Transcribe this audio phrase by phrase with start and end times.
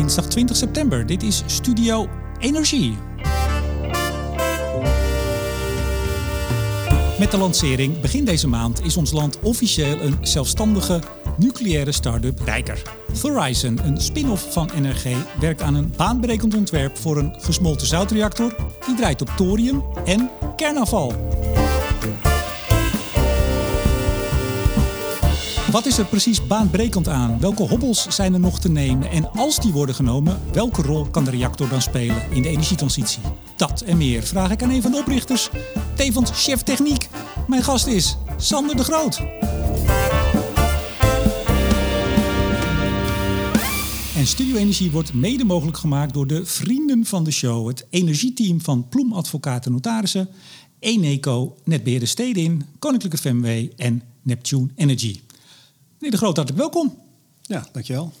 [0.00, 1.06] dinsdag 20 september.
[1.06, 2.96] Dit is Studio Energie.
[7.18, 11.00] Met de lancering begin deze maand is ons land officieel een zelfstandige
[11.36, 12.82] nucleaire start-up rijker.
[13.20, 15.04] Thorizon, een spin-off van NRG,
[15.40, 18.54] werkt aan een baanbrekend ontwerp voor een gesmolten zoutreactor
[18.86, 21.12] die draait op thorium en kernafval.
[25.70, 27.40] Wat is er precies baanbrekend aan?
[27.40, 29.10] Welke hobbels zijn er nog te nemen?
[29.10, 33.22] En als die worden genomen, welke rol kan de reactor dan spelen in de energietransitie?
[33.56, 35.50] Dat en meer vraag ik aan een van de oprichters,
[35.94, 37.08] tevens chef techniek.
[37.48, 39.20] Mijn gast is Sander de Groot.
[44.16, 47.68] En Studio Energie wordt mede mogelijk gemaakt door de vrienden van de show.
[47.68, 50.28] Het energieteam van Ploem Advocaten Notarissen,
[50.78, 55.20] Eneco, Netbeheerder Stedin, Koninklijke FMW en Neptune Energy.
[56.00, 56.98] Meneer De Groot, hartelijk welkom.
[57.42, 58.12] Ja, dankjewel.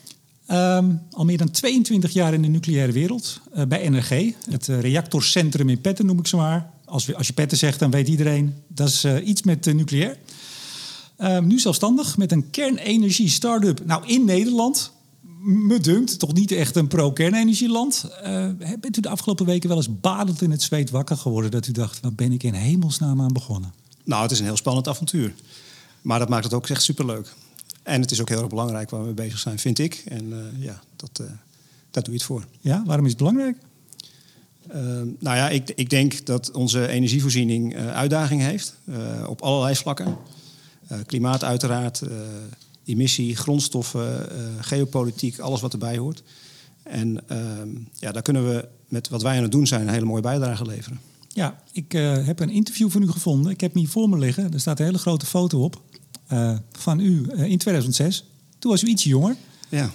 [0.50, 4.34] Um, al meer dan 22 jaar in de nucleaire wereld uh, bij NRG.
[4.50, 6.70] Het uh, reactorcentrum in Petten noem ik ze maar.
[6.84, 10.18] Als, we, als je Petten zegt, dan weet iedereen dat is uh, iets met nucleair.
[11.18, 13.86] Um, nu zelfstandig met een kernenergie start-up.
[13.86, 14.92] Nou, in Nederland,
[15.42, 18.04] me dunkt, toch niet echt een pro-kernenergieland.
[18.80, 21.50] bent u de afgelopen weken wel eens badend in het zweet wakker geworden...
[21.50, 23.72] dat u dacht, waar ben ik in hemelsnaam aan begonnen?
[24.04, 25.34] Nou, het is een heel spannend avontuur.
[26.02, 27.34] Maar dat maakt het ook echt superleuk.
[27.90, 30.02] En het is ook heel erg belangrijk waar we mee bezig zijn, vind ik.
[30.08, 31.26] En uh, ja, dat, uh,
[31.90, 32.44] daar doe je het voor.
[32.60, 33.56] Ja, waarom is het belangrijk?
[34.68, 34.74] Uh,
[35.18, 38.74] nou ja, ik, ik, denk dat onze energievoorziening uitdaging heeft
[39.26, 40.16] op allerlei vlakken.
[41.06, 42.02] klimaat uiteraard,
[42.84, 44.28] emissie, grondstoffen,
[44.60, 46.22] geopolitiek, alles wat erbij hoort.
[46.82, 50.04] En ehm, ja, daar kunnen we met wat wij aan het doen zijn een hele
[50.04, 51.00] mooie bijdrage leveren.
[51.28, 51.92] Ja, ik
[52.24, 53.52] heb een interview van u gevonden.
[53.52, 54.52] Ik heb hem hier voor me liggen.
[54.52, 55.82] Er staat een hele grote foto op
[56.32, 58.24] uh, van u uh, in 2006.
[58.58, 59.36] Toen was u iets jonger.
[59.68, 59.90] Ja.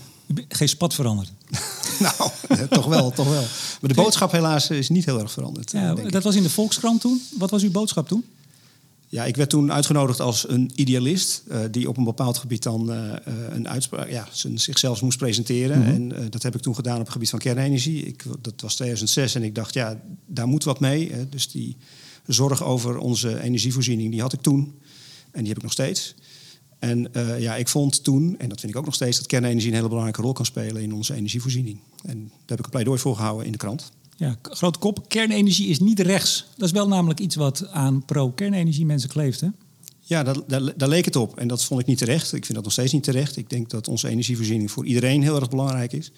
[0.48, 1.32] Geen spat veranderd.
[2.00, 2.32] nou,
[2.70, 3.44] toch wel, toch wel.
[3.82, 5.72] Maar de boodschap helaas is niet heel erg veranderd.
[5.72, 7.22] Ja, dat was in de Volkskrant toen.
[7.38, 8.26] Wat was uw boodschap toen?
[9.08, 12.92] Ja, ik werd toen uitgenodigd als een idealist uh, die op een bepaald gebied dan
[12.92, 13.14] uh,
[13.50, 15.78] een uitspraak, ja, zichzelf moest presenteren.
[15.78, 15.94] Mm -hmm.
[15.94, 18.06] En uh, dat heb ik toen gedaan op het gebied van kernenergie.
[18.06, 21.12] Ik, dat was 2006 en ik dacht, ja, daar moet wat mee.
[21.12, 21.30] Hè.
[21.30, 21.78] Dus die
[22.26, 24.80] zorg over onze energievoorziening, die had ik toen.
[25.32, 26.16] En die heb ik nog steeds.
[26.86, 29.70] En uh, ja, ik vond toen, en dat vind ik ook nog steeds, dat kernenergie
[29.70, 31.80] een hele belangrijke rol kan spelen in onze energievoorziening.
[32.04, 33.92] En daar heb ik een pleidooi voor gehouden in de krant.
[34.18, 35.10] Ja, grote kop.
[35.10, 36.46] Kernenergie is niet rechts.
[36.58, 39.48] Dat is wel namelijk iets wat aan pro-kernenergie mensen kleeft, hè?
[40.02, 41.38] Ja, daar, daar, daar, leek het op.
[41.38, 42.34] En dat vond ik niet terecht.
[42.34, 43.38] Ik vind dat nog steeds niet terecht.
[43.38, 46.12] Ik denk dat onze energievoorziening voor iedereen heel erg belangrijk is.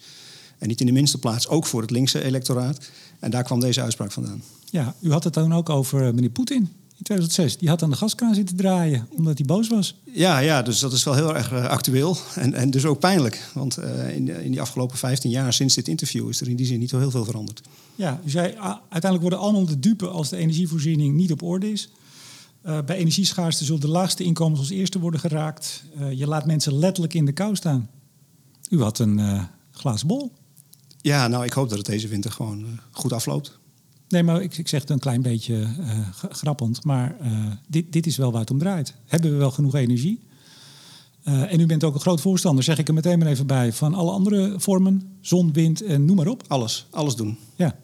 [0.58, 2.90] En niet in de minste plaats ook voor het linkse electoraat.
[3.18, 4.42] En daar kwam deze uitspraak vandaan.
[4.70, 6.68] Ja, u had het dan ook over eh, meneer Poetin
[6.98, 7.58] in 2006.
[7.58, 9.94] Die had aan de gaskraan zitten draaien omdat hij boos was.
[10.12, 13.50] Ja, ja dus dat is wel heel erg actueel en, en dus ook pijnlijk.
[13.54, 16.66] Want uh, in, in die afgelopen 15 jaar sinds dit interview is er in die
[16.66, 17.60] zin niet zo heel veel veranderd.
[17.94, 21.88] Ja, u zei uiteindelijk worden allemaal de dupe als de energievoorziening niet op orde is.
[22.66, 25.84] Uh, bij energieschaarste zullen de laagste inkomens als eerste worden geraakt.
[25.98, 27.90] Uh, je laat mensen letterlijk in de kou staan.
[28.70, 30.32] U had een glazen bol.
[31.00, 33.58] Ja, nou ik hoop dat het deze winter gewoon goed afloopt.
[34.08, 35.98] Nee, maar ik, ik zeg het een klein beetje uh,
[36.30, 36.84] grappend.
[36.84, 37.28] Maar uh,
[37.66, 38.94] dit, dit is wel waar het om draait.
[39.06, 40.20] Hebben we wel genoeg energie?
[41.24, 43.72] Uh, en u bent ook een groot voorstander, zeg ik er meteen maar even bij,
[43.72, 46.42] van alle andere vormen, zon, wind en noem maar op.
[46.46, 47.38] Alles, alles doen.
[47.56, 47.76] Ja.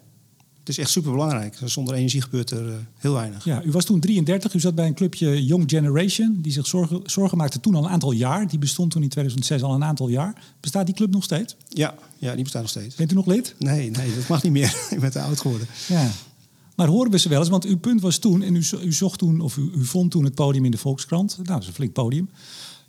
[0.65, 1.57] Het is echt super belangrijk.
[1.65, 3.43] Zonder energie gebeurt er heel weinig.
[3.43, 7.01] Ja, u was toen 33, u zat bij een clubje Young Generation, die zich zorgen,
[7.05, 8.47] zorgen maakte toen al een aantal jaar.
[8.47, 10.43] Die bestond toen in 2006 al een aantal jaar.
[10.59, 11.55] Bestaat die club nog steeds?
[11.69, 12.95] Ja, ja die bestaat nog steeds.
[12.95, 13.55] Bent u nog lid?
[13.59, 14.75] Nee, nee dat mag niet meer.
[14.89, 15.67] ik ben te oud geworden.
[15.87, 16.11] Ja.
[16.75, 17.49] Maar horen we ze wel eens?
[17.49, 20.23] Want uw punt was toen, en u, u zocht toen, of u, u, vond toen
[20.23, 21.35] het podium in de Volkskrant.
[21.35, 22.29] Nou, dat is een flink podium.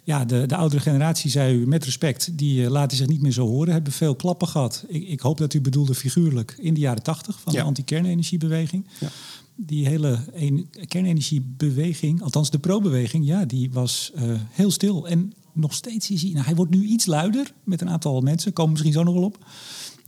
[0.07, 3.33] Ja, de, de oudere generatie, zei u met respect, die uh, laten zich niet meer
[3.33, 3.73] zo horen.
[3.73, 4.85] Hebben veel klappen gehad.
[4.89, 7.61] Ik, ik hoop dat u bedoelde figuurlijk in de jaren tachtig van ja.
[7.61, 8.87] de anti-kernenergiebeweging.
[9.01, 9.09] Ja.
[9.57, 15.09] Die hele een, kernenergiebeweging, althans de pro-beweging, ja, die was uh, heel stil.
[15.09, 18.53] En nog steeds is hij, nou, hij wordt nu iets luider met een aantal mensen,
[18.53, 19.47] komen misschien zo nog wel op.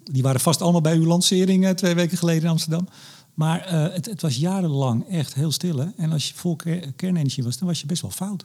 [0.05, 2.89] Die waren vast allemaal bij uw lancering uh, twee weken geleden in Amsterdam.
[3.35, 5.79] Maar het, het, was jarenlang echt heel stil.
[5.79, 5.87] Hè?
[5.97, 6.57] En als je vol
[6.97, 8.45] kernenergie was, dan was je best wel fout.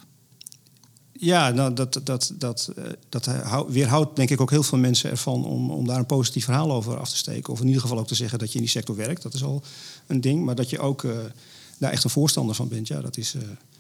[1.20, 3.30] Ja, nou, dat, dat, dat, uh, dat
[3.68, 7.00] weerhoudt denk ik ook heel veel mensen ervan om, om daar een positief verhaal over
[7.00, 7.54] af te steken.
[7.54, 9.22] Of in ieder geval ook te zeggen dat je in die sector werkt.
[9.22, 9.64] Dat is al
[10.08, 10.46] een ding.
[10.46, 11.12] Maar dat je ook uh,
[11.78, 13.36] daar echt een voorstander van bent, ja, dat, is,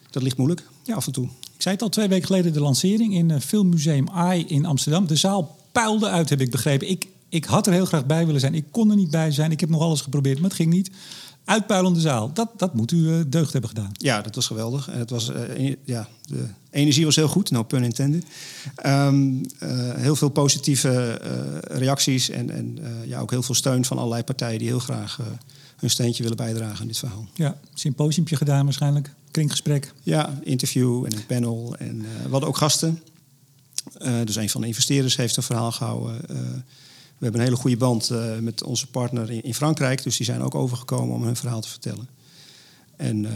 [0.09, 0.95] dat ligt moeilijk ja.
[0.95, 1.25] af en toe.
[1.25, 5.07] Ik zei het al twee weken geleden, de lancering in Filmmuseum AI in Amsterdam.
[5.07, 6.89] De zaal puilde uit, heb ik begrepen.
[6.89, 8.55] Ik, ik had er heel graag bij willen zijn.
[8.55, 9.51] Ik kon er niet bij zijn.
[9.51, 10.89] Ik heb nog alles geprobeerd, maar het ging niet.
[11.45, 12.33] Uitpuilende zaal.
[12.33, 13.91] Dat, dat moet u uh, deugd hebben gedaan.
[13.91, 14.89] Ja, dat was geweldig.
[14.89, 18.25] En het was, uh, ja, de energie was heel goed, no pun intended.
[18.85, 19.45] Um,
[19.95, 21.21] heel veel positieve
[21.63, 25.19] reacties en, en ja, ook heel veel steun van allerlei partijen die heel graag
[25.77, 27.27] hun steentje willen bijdragen aan dit verhaal.
[27.33, 29.93] Ja, symposiumpje gedaan waarschijnlijk, kringgesprek.
[30.03, 31.75] Ja, interview en een panel.
[31.79, 32.99] En we hadden ook gasten.
[34.23, 36.21] dus een van de investeerders heeft een verhaal gehouden.
[37.23, 40.03] We hebben een hele goede band uh, met onze partner in, in, Frankrijk.
[40.03, 42.07] Dus die zijn ook overgekomen om hun verhaal te vertellen.
[42.95, 43.31] En, uh,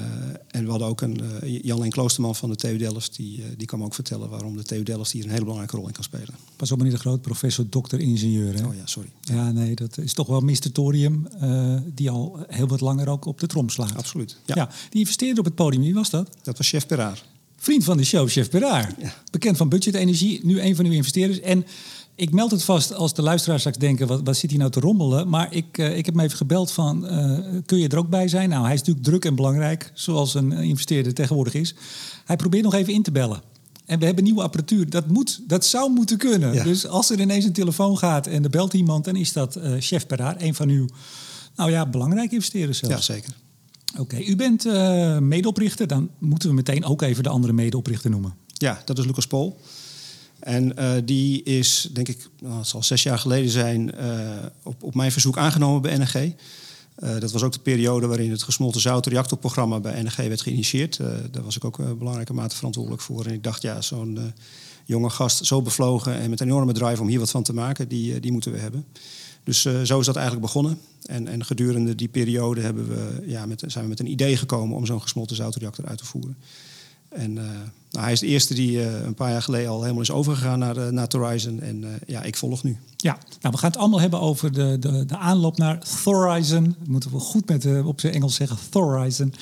[0.48, 3.16] en we hadden ook een uh, Jan-Leen Kloosterman van de TU Delft.
[3.16, 5.94] Die, die kwam ook vertellen waarom de TU Delft hier een hele belangrijke rol in
[5.94, 6.36] kan spelen.
[6.56, 8.54] Pas op meneer de Groot, professor, dokter, ingenieur.
[8.54, 8.66] Hè?
[8.66, 9.10] Oh ja, sorry.
[9.22, 10.72] Ja, nee, dat is toch wel Mr.
[10.72, 11.28] Thorium
[11.94, 13.96] die al heel wat langer ook op de trom slaat.
[13.96, 14.38] Absoluut.
[14.46, 14.56] Ja.
[14.56, 15.82] ja die investeerde op het podium.
[15.82, 16.30] Wie was dat?
[16.44, 17.24] Dat was chef Peraar.
[17.58, 18.94] Vriend van de show, chef Peraar.
[19.00, 19.14] Ja.
[19.32, 21.40] Bekend van Budget Energie, nu een van uw investeerders.
[21.40, 21.66] En
[22.18, 24.80] ik meld het vast als de luisteraars straks denken, wat, wat zit hij nou te
[24.80, 25.30] rommelen?
[25.30, 28.28] Maar ik, uh, ik heb hem even gebeld van, uh, kun je er ook bij
[28.28, 28.50] zijn?
[28.50, 31.76] Nou, hij is natuurlijk druk en belangrijk, zoals een investeerder tegenwoordig is.
[32.26, 33.42] Hij probeert nog even in te bellen.
[33.86, 34.90] En we hebben nieuwe apparatuur.
[34.90, 36.54] Dat, moet, dat zou moeten kunnen.
[36.54, 36.64] Ja.
[36.64, 39.06] Dus als er ineens een telefoon gaat en er belt iemand...
[39.06, 40.88] dan is dat uh, chef Peraar, een van uw
[41.56, 43.08] nou ja, belangrijke investeerders zelfs.
[43.08, 43.34] Ja, zeker.
[44.00, 44.64] Oké, u bent
[45.22, 45.88] medeoprichter.
[45.88, 48.34] Dan moeten we meteen ook even de andere medeoprichter noemen.
[48.54, 49.60] Ja, dat is Lucas Pol.
[50.40, 54.30] En uh, die is, denk ik, nou, het zal zes jaar geleden zijn, uh,
[54.64, 56.16] op, op mijn verzoek aangenomen bij NRG.
[56.16, 60.98] Uh, dat was ook de periode waarin het gesmolten zout reactorprogramma bij NRG werd geïnitieerd.
[61.32, 63.26] daar was ik ook belangrijke mate verantwoordelijk voor.
[63.26, 64.34] En ik dacht, ja, zo'n
[64.86, 67.88] jonge gast, zo bevlogen en met een enorme drive om hier wat van te maken,
[67.88, 68.86] die, die moeten we hebben.
[69.44, 70.80] Dus zo is dat eigenlijk begonnen.
[71.06, 74.78] En, en gedurende die periode hebben we, ja, met, zijn we met een idee gekomen
[74.78, 76.38] om zo'n gesmolten zoutreactor uit te voeren.
[77.18, 77.44] En uh,
[77.92, 80.60] nou, hij is de eerste die uh, een paar jaar geleden al helemaal is overgegaan
[80.60, 81.62] naar, uh, naar Horizon.
[81.62, 82.78] En ja, ik volg nu.
[82.98, 86.76] Ja, nou, we gaan het allemaal hebben over de, de, de aanloop naar Thorizon.
[86.88, 89.34] moeten we goed met, op zijn Engels zeggen, Thorizon.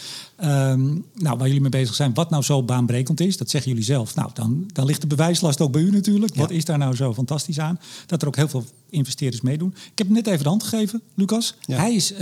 [0.44, 3.86] Um, nou, waar jullie mee bezig zijn, wat nou zo baanbrekend is, dat zeggen jullie
[3.86, 4.16] zelf.
[4.16, 6.36] Nou, dan, dan ligt de bewijslast ook bij u natuurlijk.
[6.36, 6.42] Ja.
[6.42, 7.80] Wat is daar nou zo fantastisch aan?
[8.06, 9.70] Dat er ook heel veel investeerders meedoen.
[9.92, 11.56] Ik heb hem net even de hand gegeven, Lucas.
[11.62, 11.78] Ja.
[11.78, 12.14] Hij is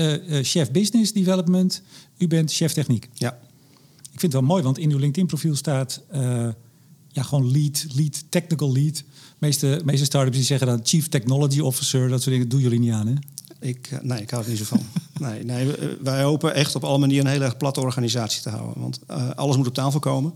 [0.42, 1.82] chef business development,
[2.18, 3.10] u bent chef techniek.
[3.14, 3.38] Ja.
[4.14, 6.48] Ik vind het wel mooi, want in uw LinkedIn-profiel staat uh,
[7.08, 8.96] ja, gewoon lead, lead, technical lead.
[8.96, 9.04] De
[9.40, 12.50] meeste, meeste startups die zeggen dan chief technology officer, dat soort dingen.
[12.50, 13.14] Doen jullie niet aan, hè?
[13.60, 14.82] Ik, uh, nee, ik hou er niet zo van.
[15.28, 15.72] nee, nee,
[16.02, 18.82] wij hopen echt op alle manieren een hele platte organisatie te houden.
[18.82, 20.34] Want uh, alles moet op tafel komen.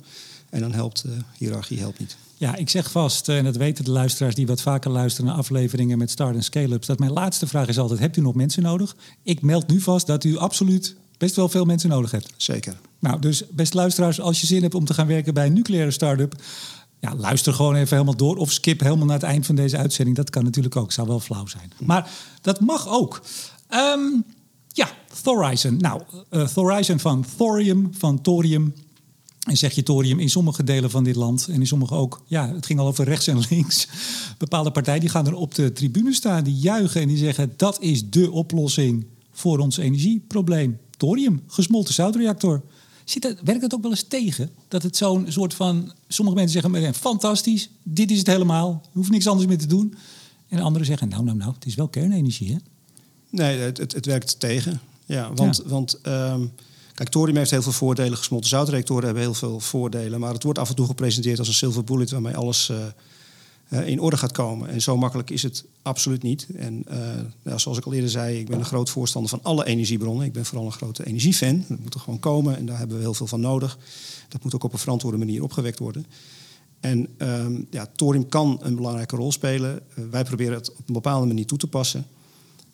[0.50, 2.18] En dan helpt uh, hiërarchie helpt niet.
[2.38, 5.98] Ja, ik zeg vast, en dat weten de luisteraars die wat vaker luisteren naar afleveringen
[5.98, 8.96] met start- en scale-ups, dat mijn laatste vraag is altijd: hebt u nog mensen nodig?
[9.24, 12.34] Ik meld nu vast dat u absoluut best wel veel mensen nodig hebt.
[12.38, 12.80] Zeker.
[13.00, 15.92] Nou, dus beste luisteraars, als je zin hebt om te gaan werken bij een nucleaire
[15.92, 16.36] start-up,
[17.00, 20.18] ja, luister gewoon even helemaal door of skip helemaal naar het eind van deze uitzending.
[20.18, 21.72] Dat kan natuurlijk ook, zou wel flauw zijn.
[21.80, 22.10] Maar
[22.42, 23.22] dat mag ook.
[23.70, 24.24] Um,
[24.68, 24.90] ja,
[25.22, 25.78] Thorizon.
[25.78, 28.74] Nou, uh, Thorizon van thorium, van thorium.
[29.48, 32.54] En zeg je thorium in sommige delen van dit land en in sommige ook, ja,
[32.54, 33.88] het ging al over rechts en links.
[34.38, 37.82] Bepaalde partijen die gaan er op de tribune staan, die juichen en die zeggen dat
[37.82, 40.78] is de oplossing voor ons energieprobleem.
[40.98, 42.62] Thorium, gesmolten zoutreactor.
[43.04, 44.50] Zit dat, werkt het ook wel eens tegen?
[44.68, 45.94] Dat het zo'n soort van.
[46.08, 49.96] Sommige mensen zeggen: fantastisch, dit is het helemaal, je hoeft niks anders meer te doen.
[50.48, 52.58] En anderen zeggen: nou, nou, nou, het is wel kernenergie, hè?
[53.30, 54.82] Nee, het, het, het werkt tegen.
[55.06, 55.70] Ja, want, ja.
[55.70, 56.52] want um,
[56.94, 58.18] kijk, thorium heeft heel veel voordelen.
[58.18, 60.20] Gesmolten zoutreactoren hebben heel veel voordelen.
[60.20, 62.70] Maar het wordt af en toe gepresenteerd als een silver bullet waarmee alles.
[62.70, 62.78] Uh,
[63.70, 64.70] uh, in orde gaat komen.
[64.70, 66.48] En zo makkelijk is het absoluut niet.
[66.56, 66.98] En uh,
[67.44, 70.26] nou, zoals ik al eerder zei, ik ben een groot voorstander van alle energiebronnen.
[70.26, 71.66] Ik ben vooral een grote energiefan.
[71.68, 73.78] Dat moet er gewoon komen en daar hebben we heel veel van nodig.
[74.28, 76.06] Dat moet ook op een verantwoorde manier opgewekt worden.
[76.80, 79.82] En um, ja, thorium kan een belangrijke rol spelen.
[79.96, 82.06] Uh, wij proberen het op een bepaalde manier toe te passen.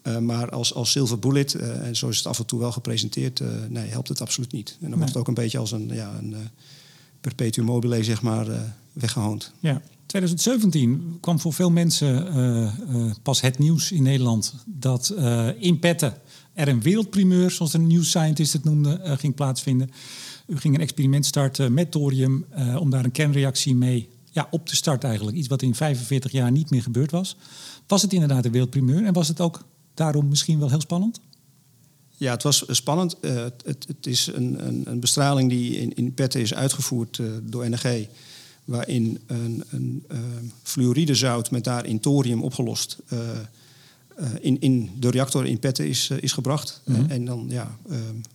[0.03, 2.71] Uh, maar als, als silver bullet, uh, en zo is het af en toe wel
[2.71, 4.69] gepresenteerd, nee, helpt het absoluut niet.
[4.69, 4.97] En dan nee.
[4.97, 6.35] wordt het ook een beetje als een, ja, een
[7.21, 8.47] perpetuum mobile, zeg maar,
[8.93, 9.51] weggehoond.
[9.59, 9.81] Ja.
[10.13, 15.79] 2017 kwam voor veel mensen uh, uh, pas het nieuws in Nederland dat uh, in
[15.79, 16.13] Petten
[16.53, 19.91] er een wereldprimeur, zoals de New Scientist het noemde, ging plaatsvinden.
[20.47, 22.45] U ging een experiment starten met thorium
[22.79, 25.37] om daar een kernreactie mee ja, op te starten eigenlijk.
[25.37, 27.35] Iets wat in 45 jaar niet meer gebeurd was.
[27.87, 31.19] Was het inderdaad een wereldprimeur en was het ook daarom misschien wel heel spannend?
[32.09, 33.17] Ja, het was spannend.
[33.21, 38.07] het, het, is een, een, een, bestraling die in, in Petten is uitgevoerd door NRG
[38.65, 40.17] waarin een, een uh,
[40.63, 43.19] fluoridezout met daarin thorium opgelost uh,
[44.19, 46.81] uh, in, in de reactor in petten is, is gebracht.
[46.85, 47.09] Mm -hmm.
[47.09, 47.77] en dan, ja,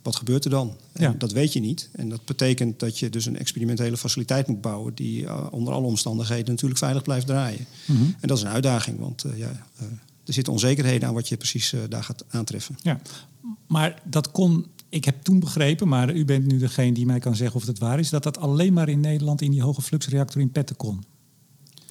[0.02, 0.76] wat gebeurt er dan?
[0.94, 1.14] Ja.
[1.18, 1.88] dat weet je niet.
[1.92, 6.50] En dat betekent dat je dus een experimentele faciliteit moet bouwen die onder alle omstandigheden
[6.50, 7.66] natuurlijk veilig blijft draaien.
[7.86, 8.16] Mm -hmm.
[8.20, 9.66] En dat is een uitdaging, want ja,
[10.24, 12.78] er zitten onzekerheden aan wat je precies daar gaat aantreffen.
[12.82, 13.00] Ja,
[13.66, 17.36] maar dat kon ik heb toen begrepen, maar u bent nu degene die mij kan
[17.36, 20.40] zeggen of het waar is, dat dat alleen maar in Nederland in die hoge fluxreactor
[20.40, 21.04] in Petten kon.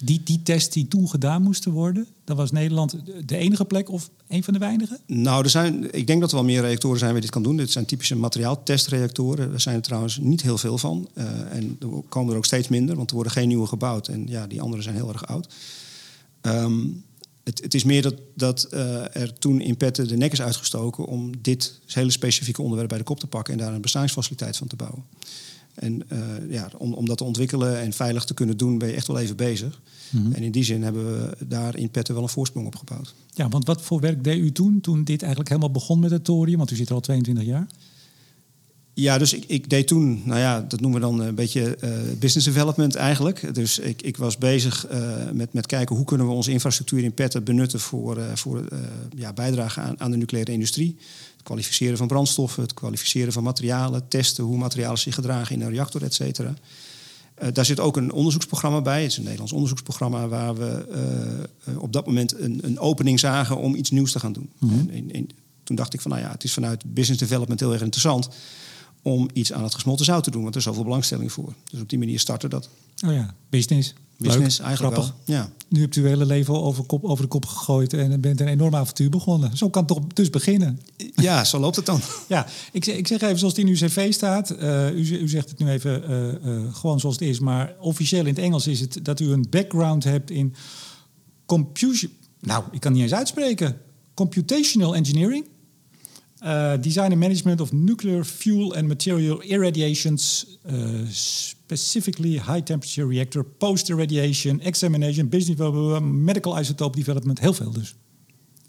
[0.04, 4.10] Die, die test die toen gedaan moesten worden, dat was Nederland de enige plek of
[4.28, 4.98] een van de weinige?
[5.06, 7.56] Nou, er zijn, ik denk dat er wel meer reactoren zijn waar dit kan doen.
[7.56, 9.52] Dit zijn typische materiaaltestreactoren.
[9.52, 11.08] Er zijn er trouwens niet heel veel van.
[11.14, 14.08] Uh, en er komen er ook steeds minder, want er worden geen nieuwe gebouwd.
[14.08, 15.54] En ja, die andere zijn heel erg oud.
[16.42, 17.04] Um,
[17.48, 21.06] het, het, is meer dat, dat uh, er toen in Petten de nek is uitgestoken
[21.06, 24.66] om dit hele specifieke onderwerp bij de kop te pakken en daar een bestaansfaciliteit van
[24.66, 25.04] te bouwen.
[25.74, 26.18] En uh,
[26.50, 29.18] ja, om, om dat te ontwikkelen en veilig te kunnen doen, ben je echt wel
[29.18, 29.80] even bezig.
[30.10, 30.32] Mm -hmm.
[30.32, 33.14] En in die zin hebben we daar in Petten wel een voorsprong op gebouwd.
[33.34, 36.24] Ja, want wat voor werk deed u toen, toen dit eigenlijk helemaal begon met het
[36.24, 36.58] thorium?
[36.58, 37.66] Want u zit er al 22 jaar.
[39.00, 41.90] Ja, dus ik, ik, deed toen, nou ja, dat noemen we dan een beetje uh,
[42.18, 43.54] business development eigenlijk.
[43.54, 45.00] Dus ik, ik was bezig uh,
[45.32, 48.64] met, met kijken hoe kunnen we onze infrastructuur in Petten benutten voor, uh, voor
[49.16, 50.96] ja, bijdrage aan, aan de nucleaire industrie.
[51.32, 55.70] Het kwalificeren van brandstoffen, het kwalificeren van materialen, testen hoe materialen zich gedragen in een
[55.70, 56.54] reactor, et cetera.
[57.52, 59.02] daar zit ook een onderzoeksprogramma bij.
[59.02, 60.86] Het is een Nederlands onderzoeksprogramma waar we
[61.78, 64.50] op dat moment een, een, opening zagen om iets nieuws te gaan doen.
[64.58, 64.90] Mm -hmm.
[64.90, 65.28] en, en,
[65.64, 68.28] toen dacht ik van, nou ja, het is vanuit business development heel erg interessant
[69.02, 71.52] om iets aan het gesmolten zout te doen, want er is zoveel belangstelling voor.
[71.70, 72.68] Dus op die manier startte dat.
[73.06, 73.94] Oh ja, business.
[74.18, 75.16] Business, Leuk, eigenlijk grappig.
[75.24, 75.36] wel.
[75.36, 75.50] Ja.
[75.68, 78.48] Nu hebt u uw hele leven over, kop, over de kop gegooid en bent een
[78.48, 79.56] enorm avontuur begonnen.
[79.56, 80.80] Zo kan het toch dus beginnen.
[81.14, 82.00] Ja, zo loopt het dan.
[82.28, 84.50] ja, ik, zeg, ik zeg even zoals het in uw cv staat.
[84.62, 88.20] Uh, u, u, zegt het nu even uh, uh, gewoon zoals het is, maar officieel
[88.20, 90.54] in het Engels is het dat u een background hebt in
[91.46, 92.08] computer.
[92.40, 93.80] Nou, ik kan niet eens uitspreken.
[94.14, 95.44] Computational engineering.
[96.44, 100.74] Uh, design and management of nuclear fuel and material irradiations, uh,
[101.08, 107.94] specifically high temperature reactor, post irradiation, examination, business medical isotope development, heel veel dus.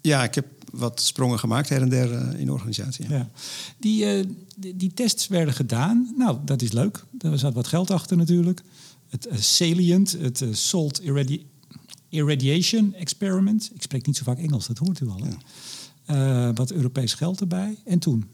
[0.00, 3.08] Ja, ik heb wat sprongen gemaakt her en der uh, in de organisatie.
[3.08, 3.16] Ja.
[3.16, 3.30] Ja.
[3.78, 6.14] Die, die, die, tests werden gedaan.
[6.16, 7.04] Nou, dat is leuk.
[7.10, 8.60] Daar zat wat geld achter natuurlijk.
[9.08, 11.46] Het Salient, het Salt irradi
[12.10, 13.70] Irradiation Experiment.
[13.74, 15.18] Ik spreek niet zo vaak Engels, dat hoort u al.
[15.22, 15.28] Hè?
[15.28, 15.36] Ja.
[16.10, 17.78] Uh, wat Europees geld erbij.
[17.84, 18.28] En toen?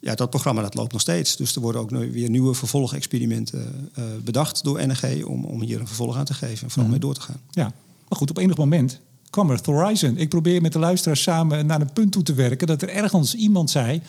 [0.00, 1.36] Ja, dat programma dat loopt nog steeds.
[1.36, 5.24] Dus er worden ook nu weer nieuwe vervolgexperimenten uh, bedacht door NRG...
[5.24, 6.90] Om, om hier een vervolg aan te geven en vooral mm -hmm.
[6.90, 7.40] mee door te gaan.
[7.50, 7.72] Ja,
[8.08, 10.16] maar goed, op enig moment kwam er Horizon.
[10.16, 12.66] Ik probeer met de luisteraars samen naar een punt toe te werken...
[12.66, 14.02] dat er ergens iemand zei...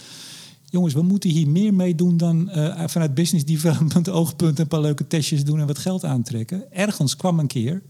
[0.70, 4.60] jongens, we moeten hier meer mee doen dan uh, vanuit business development oogpunt...
[4.60, 6.72] een paar leuke testjes doen en wat geld aantrekken.
[6.72, 7.82] Ergens kwam een keer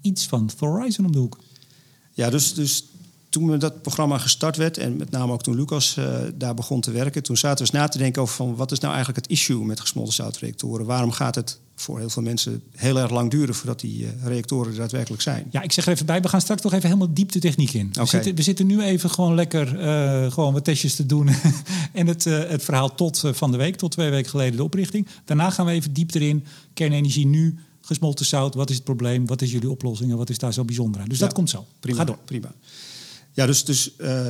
[0.00, 1.38] iets van Horizon om de hoek.
[2.12, 2.84] Ja, dus, dus
[3.34, 6.80] toen we dat programma gestart werd, en met name ook toen Lucas uh, daar begon
[6.80, 9.24] te werken, toen zaten we eens na te denken over van wat is nou eigenlijk
[9.26, 10.86] het issue met gesmolten zoutreactoren?
[10.86, 14.72] Waarom gaat het voor heel veel mensen heel erg lang duren voordat die uh, reactoren
[14.72, 15.46] er daadwerkelijk zijn?
[15.50, 17.72] Ja, ik zeg er even bij, we gaan straks toch even helemaal diep de techniek
[17.72, 17.86] in.
[17.88, 18.04] Okay.
[18.04, 21.28] We, zitten, we zitten nu even gewoon lekker uh, gewoon wat testjes te doen
[21.92, 25.06] en het, het verhaal tot van de week, tot twee weken geleden de oprichting.
[25.24, 29.42] Daarna gaan we even diep erin, kernenergie nu, gesmolten zout, wat is het probleem, wat
[29.42, 31.08] is jullie oplossing en wat is daar zo bijzonder aan?
[31.08, 31.66] Dus ja, dat komt zo.
[31.80, 32.18] Prima, Ga door.
[32.24, 32.54] Prima.
[33.34, 34.26] Ja, dus, dus uh,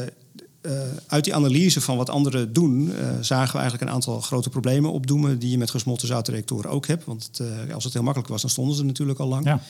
[0.62, 0.72] uh,
[1.06, 4.92] uit die analyse van wat anderen doen, uh, zagen we eigenlijk een aantal grote problemen
[4.92, 7.04] opdoemen die je met gesmolten zoutreactoren ook hebt.
[7.04, 9.44] Want het, als het heel makkelijk was, dan stonden ze natuurlijk al lang.
[9.44, 9.60] Ja.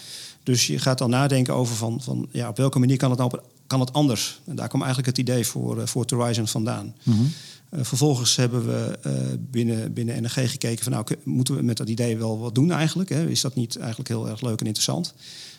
[0.42, 3.38] Dus je gaat dan nadenken over van, van ja, op welke manier kan het, nou,
[3.66, 4.40] kan het anders?
[4.44, 6.94] En daar kwam eigenlijk het idee voor, voor Horizon vandaan.
[7.02, 7.16] Mhm.
[7.16, 7.32] Mm -hmm.
[7.76, 8.98] Vervolgens hebben we
[9.50, 13.08] binnen, binnen NRG gekeken van nou, moeten we met dat idee wel wat doen eigenlijk?
[13.08, 13.28] Hè?
[13.28, 15.14] Is dat niet eigenlijk heel erg leuk en interessant?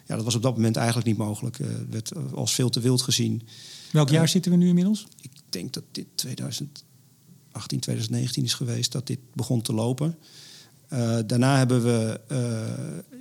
[0.08, 1.58] Ja, dat was op dat moment eigenlijk niet mogelijk.
[1.58, 3.42] Het uh, werd als veel te wild gezien.
[3.92, 5.08] Welk jaar zitten we nu inmiddels?
[5.22, 6.84] Ik denk dat dit 2018,
[7.80, 10.16] 2019 is geweest dat dit begon te lopen.
[10.94, 12.20] Uh, daarna hebben we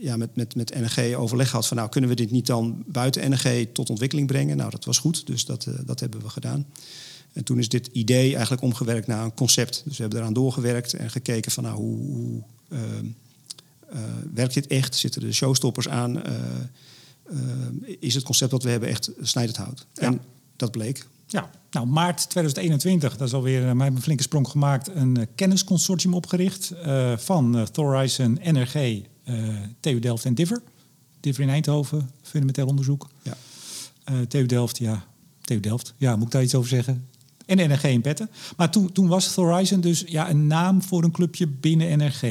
[0.00, 3.30] ja, met, met, met NRG overleg gehad van nou kunnen we dit niet dan buiten
[3.30, 4.56] NRG tot ontwikkeling brengen.
[4.56, 6.66] Nou dat was goed, dus dat, dat hebben we gedaan.
[7.34, 9.82] En toen is dit idee eigenlijk omgewerkt naar een concept.
[9.84, 12.42] Dus we hebben eraan doorgewerkt en gekeken van nou hoe, hoe
[13.92, 14.00] uh,
[14.34, 14.96] werkt dit echt?
[14.96, 16.16] Zitten er showstoppers aan?
[16.16, 16.22] Uh,
[17.32, 19.86] uh, is het concept dat we hebben echt snijdend hout?
[19.94, 20.02] Ja.
[20.02, 20.20] En
[20.56, 21.06] dat bleek.
[21.26, 26.72] Ja, nou maart 2021, dat is alweer mij een flinke sprong gemaakt, een kennisconsortium opgericht
[27.16, 29.02] van Thorizon, NRG,
[29.80, 30.62] TU Delft en Diver.
[31.20, 33.08] Diver in Eindhoven, fundamenteel onderzoek.
[33.22, 33.36] Ja.
[34.28, 35.04] TU Delft, ja,
[35.40, 37.08] TU Delft, ja, moet ik daar iets over zeggen?
[37.46, 38.30] En NRG in Petten.
[38.56, 42.22] Maar toen, toen was Thorizon dus ja, een naam voor een clubje binnen NRG.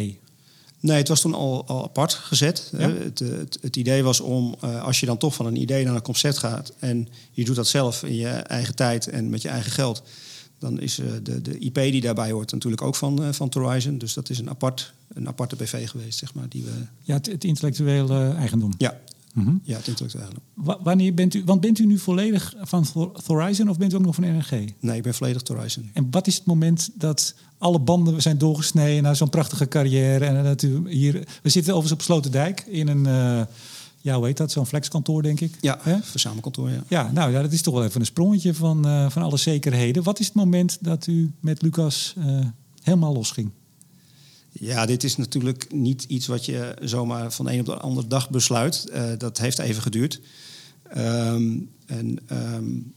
[0.80, 2.72] Nee, het was toen al, al apart gezet.
[2.78, 2.90] Ja.
[2.90, 5.96] Het, het, het, idee was om, uh, als je dan toch van een idee naar
[5.96, 6.74] een concept gaat...
[6.80, 10.04] en je doet dat zelf in je eigen tijd en met je eigen geld...
[10.60, 13.98] dan is uh, de, de IP die daarbij hoort natuurlijk ook van, van Horizon.
[13.98, 16.50] Dus dat is een, apart, een aparte BV geweest, zeg maar.
[16.50, 16.72] Die we...
[17.02, 18.74] Ja, het, het intellectuele eigendom.
[18.78, 19.00] Ja,
[19.34, 19.56] Mhm.
[19.64, 20.16] Ja, het
[20.84, 22.86] wanneer bent u, want bent u nu volledig van
[23.26, 24.52] Horizon of bent u ook nog van NRG?
[24.80, 25.90] Nee, ik ben volledig Horizon.
[25.94, 30.26] En wat is het moment dat alle banden zijn doorgesneden naar zo'n prachtige carrière?
[30.26, 33.08] En dat u hier, we zitten overigens op Sloterdijk in een...
[33.08, 33.42] Uh,
[34.02, 34.52] ja, hoe heet dat?
[34.52, 35.58] Zo'n flexkantoor, denk ik.
[35.62, 35.98] Ja, He?
[36.02, 36.84] verzamelkantoor, ja.
[36.88, 40.04] Ja, nou ja, dat is toch wel even een sprongetje van, uh, van alle zekerheden.
[40.04, 42.40] Wat is het moment dat u met Lucas uh,
[42.82, 43.52] helemaal losging?
[44.60, 48.08] Ja, dit is natuurlijk niet iets wat je zomaar van de een op de andere
[48.08, 48.86] dag besluit.
[48.94, 50.22] Uh, dat heeft even geduurd.
[50.98, 52.94] Um, en um,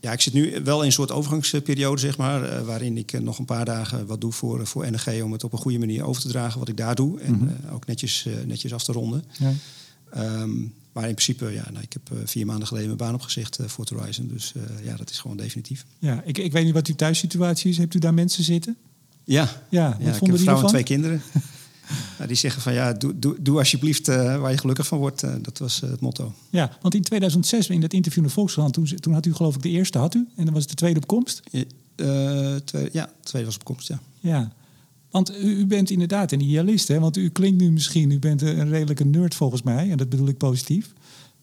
[0.00, 3.38] ja, ik zit nu wel in een soort overgangsperiode, zeg maar, uh, waarin ik nog
[3.38, 6.22] een paar dagen wat doe voor, voor NG om het op een goede manier over
[6.22, 7.20] te dragen wat ik daar doe.
[7.20, 7.70] En -hmm.
[7.72, 9.24] ook netjes, netjes af te ronden.
[9.38, 9.52] Ja.
[10.40, 13.86] Um, maar in principe, ja, nou, ik heb vier maanden geleden mijn baan opgezegd voor
[13.94, 14.28] Horizon.
[14.28, 15.86] Dus ja, dat is gewoon definitief.
[15.98, 17.78] Ja, ik, ik weet niet wat uw thuissituatie is.
[17.78, 18.76] Hebt u daar mensen zitten?
[19.26, 21.22] Ja, ja, ja ik heb een vrouw en twee kinderen.
[22.16, 25.24] nou, die zeggen van ja, doe, doe, doe alsjeblieft uh, waar je gelukkig van wordt.
[25.24, 26.32] Uh, dat was uh, het motto.
[26.50, 29.54] Ja, want in 2006, in dat interview in de Volkskrant, toen, toen had u geloof
[29.54, 30.28] ik de eerste, had u?
[30.36, 31.42] En dan was het de tweede op komst?
[32.64, 34.00] twee, ja, de tweede was op komst, ja.
[34.20, 34.52] Ja,
[35.10, 37.00] want u, u, bent inderdaad een idealist, hè?
[37.00, 39.90] Want u klinkt nu misschien, u bent een redelijke nerd volgens mij.
[39.90, 40.92] En dat bedoel ik positief.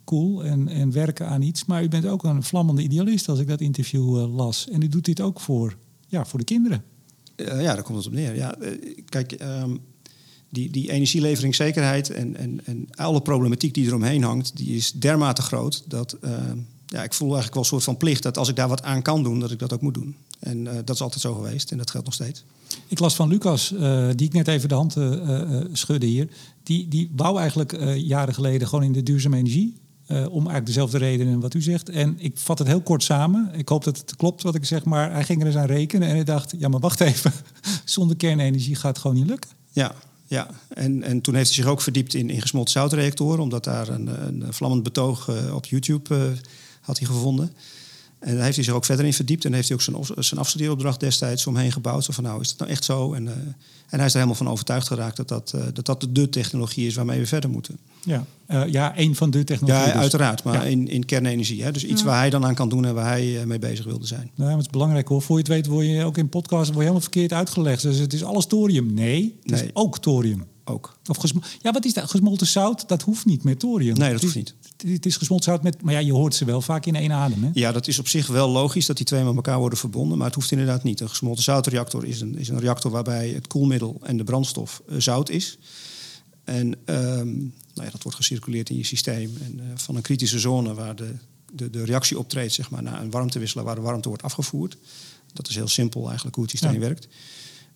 [0.03, 1.65] Cool en, en werken aan iets.
[1.65, 4.69] Maar u bent ook een vlammende idealist als ik dat interview las.
[4.69, 6.83] En u doet dit ook voor, ja, voor de kinderen.
[7.35, 8.35] Uh, ja, daar komt het op neer.
[8.35, 8.69] Ja, uh,
[9.09, 9.79] kijk, um,
[10.49, 15.83] die, die energieleveringszekerheid en, en, en alle problematiek die eromheen hangt, die is dermate groot
[15.87, 16.31] dat uh,
[16.85, 19.01] ja, ik voel eigenlijk wel een soort van plicht dat als ik daar wat aan
[19.01, 20.15] kan doen, dat ik dat ook moet doen.
[20.39, 22.43] En dat is altijd zo geweest en dat geldt nog steeds.
[22.87, 23.73] Ik las van Lucas,
[24.15, 24.95] die ik net even de hand
[25.71, 26.29] schudde hier.
[26.63, 29.75] Die, die wou eigenlijk jaren geleden gewoon in de duurzame energie
[30.13, 31.89] uh, om eigenlijk dezelfde redenen wat u zegt.
[31.89, 33.51] En ik vat het heel kort samen.
[33.53, 36.07] Ik hoop dat het klopt wat ik zeg, maar hij ging er eens aan rekenen
[36.07, 37.31] en hij dacht: ja, maar wacht even,
[37.85, 39.49] zonder kernenergie gaat het gewoon niet lukken.
[39.71, 39.95] Ja,
[40.27, 40.47] ja.
[40.67, 44.27] En, en toen heeft hij zich ook verdiept in, in gesmolten zoutreactoren, omdat daar een,
[44.27, 46.21] een vlammend betoog uh, op YouTube uh,
[46.81, 47.51] had hij gevonden.
[48.23, 49.45] En daar heeft hij zich ook verder in verdiept.
[49.45, 52.03] En heeft hij ook zijn, zijn afstudeeropdracht destijds omheen gebouwd.
[52.03, 53.13] Zo van, nou, is het nou echt zo?
[53.13, 56.07] En, uh, en hij is er helemaal van overtuigd geraakt dat dat, uh, dat, dat
[56.09, 57.77] de technologie is waarmee we verder moeten.
[58.03, 59.87] Ja, uh, ja een van de technologieën.
[59.87, 60.01] Ja, dus.
[60.01, 60.43] uiteraard.
[60.43, 60.63] Maar ja.
[60.63, 61.63] in, in kernenergie.
[61.63, 61.71] Hè?
[61.71, 62.07] Dus iets ja.
[62.07, 64.31] waar hij dan aan kan doen en waar hij mee bezig wilde zijn.
[64.35, 65.21] Nou, het is belangrijk hoor.
[65.21, 67.81] Voor je het weet word je ook in podcasts word je helemaal verkeerd uitgelegd.
[67.81, 68.93] Dus het is alles thorium.
[68.93, 69.63] Nee, het nee.
[69.63, 70.45] is ook thorium.
[70.65, 70.97] Ook.
[71.07, 71.31] Of
[71.61, 72.09] ja, wat is dat?
[72.09, 73.97] Gesmolten zout, dat hoeft niet met thorium.
[73.97, 74.53] Nee, dat hoeft niet.
[74.87, 75.81] Het is gesmolten zout met...
[75.81, 77.49] Maar ja, je hoort ze wel vaak in één adem, hè?
[77.53, 80.17] Ja, dat is op zich wel logisch dat die twee met elkaar worden verbonden.
[80.17, 80.99] Maar het hoeft inderdaad niet.
[80.99, 84.99] Een gesmolten zoutreactor is een, is een reactor waarbij het koelmiddel en de brandstof uh,
[84.99, 85.57] zout is.
[86.43, 89.37] En um, nou ja, dat wordt gecirculeerd in je systeem.
[89.41, 91.13] En uh, van een kritische zone waar de,
[91.53, 94.77] de, de reactie optreedt, zeg maar, naar een warmtewisselaar waar de warmte wordt afgevoerd.
[95.33, 96.79] Dat is heel simpel eigenlijk hoe het systeem ja.
[96.79, 97.07] werkt.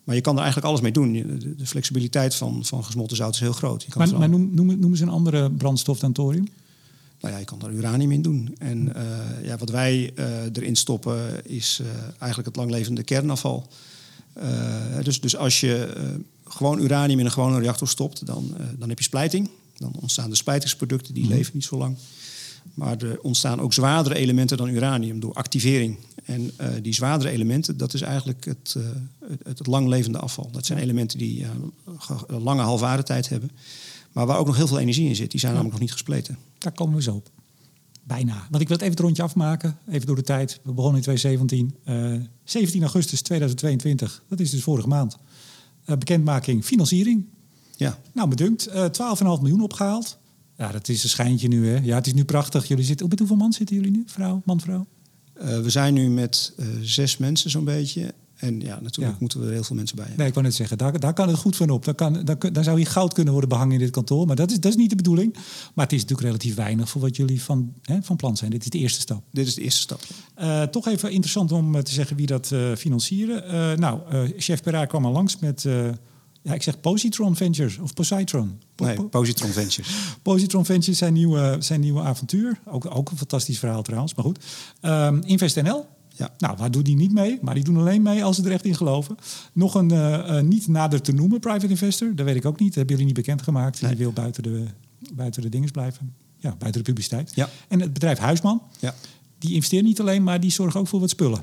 [0.04, 1.12] Maar je kan er eigenlijk alles mee doen.
[1.12, 3.82] De, de flexibiliteit van, van gesmolten zout is heel groot.
[3.82, 6.48] Je kan maar, maar noem, noem, noem eens een andere brandstof dan thorium.
[7.20, 8.54] Nou ja, je kan er uranium in doen.
[8.58, 13.68] En uh, ja, wat wij uh, erin stoppen is uh, eigenlijk het langlevende kernafval.
[15.02, 15.92] dus, dus als je
[16.44, 19.50] gewoon uranium in een gewone reactor stopt, dan, dan heb je splijting.
[19.76, 21.30] Dan ontstaan de splijtingsproducten, die mm.
[21.30, 21.96] leven niet zo lang.
[22.74, 25.96] Maar er ontstaan ook zwaardere elementen dan uranium door activering.
[26.24, 26.52] En
[26.82, 28.76] die zwaardere elementen, dat is eigenlijk het,
[29.44, 30.48] het, het langlevende afval.
[30.52, 31.44] Dat zijn elementen die
[32.26, 33.50] een lange halfwaardetijd hebben.
[34.12, 35.30] Maar waar ook nog heel veel energie in zit.
[35.30, 36.38] Die zijn namelijk nog niet gespleten.
[36.58, 37.30] Daar komen we zo op.
[38.02, 38.46] Bijna.
[38.50, 39.78] Want ik wil het even het rondje afmaken.
[39.88, 40.60] Even door de tijd.
[40.62, 42.30] We begonnen in 2017.
[42.44, 44.22] 17 augustus 2022.
[44.28, 45.16] Dat is dus vorige maand.
[45.84, 47.24] bekendmaking financiering.
[47.76, 47.98] Ja.
[48.12, 48.68] Nou, bedunkt.
[48.68, 48.74] 12,5
[49.22, 50.18] miljoen opgehaald.
[50.56, 51.78] Ja, dat is een schijntje nu, hè?
[51.82, 52.68] Ja, het is nu prachtig.
[52.68, 54.02] Jullie zitten, met hoeveel man zitten jullie nu?
[54.06, 54.86] Vrouw, man, vrouw?
[55.34, 58.14] We zijn nu met zes mensen zo'n beetje.
[58.38, 59.16] En ja, natuurlijk ja.
[59.20, 60.20] moeten we er heel veel mensen bij hebben.
[60.22, 61.84] Nee, ik wou net zeggen, daar, daar kan het goed van op.
[61.84, 64.26] Daar, kan, daar, daar zou hier goud kunnen worden behangen in dit kantoor.
[64.26, 65.32] Maar dat is, dat is niet de bedoeling.
[65.74, 68.50] Maar het is natuurlijk relatief weinig voor wat jullie van, hè, van plan zijn.
[68.50, 69.22] Dit is de eerste stap.
[69.30, 70.00] Dit is de eerste stap.
[70.38, 73.80] Uh, toch even interessant om te zeggen wie dat financieren.
[73.80, 74.00] nou,
[74.36, 75.66] chef Pera kwam al langs met
[76.48, 78.60] ja, ik zeg Positron Ventures of Positron.
[78.74, 79.88] Po nee, Positron Ventures.
[80.22, 82.60] Positron Ventures zijn nieuwe, zijn nieuwe avontuur.
[82.64, 84.44] Ook, ook een fantastisch verhaal trouwens, maar goed.
[84.82, 85.86] Um, InvestNL.
[86.18, 86.34] Ja.
[86.38, 87.38] Nou, waar doen die niet mee?
[87.42, 89.16] Maar die doen alleen mee als ze er echt in geloven.
[89.52, 92.14] Nog een uh, uh, niet nader te noemen private investor.
[92.14, 92.68] Dat weet ik ook niet.
[92.68, 93.80] Dat hebben jullie niet bekendgemaakt.
[93.80, 93.90] Nee.
[93.90, 94.64] Die wil buiten de,
[95.12, 96.14] buiten de dinges blijven.
[96.36, 97.32] Ja, buiten de publiciteit.
[97.34, 97.48] Ja.
[97.68, 98.62] En het bedrijf Huisman.
[98.78, 98.94] Ja.
[99.38, 101.42] Die investeert niet alleen, maar die zorgt ook voor wat spullen.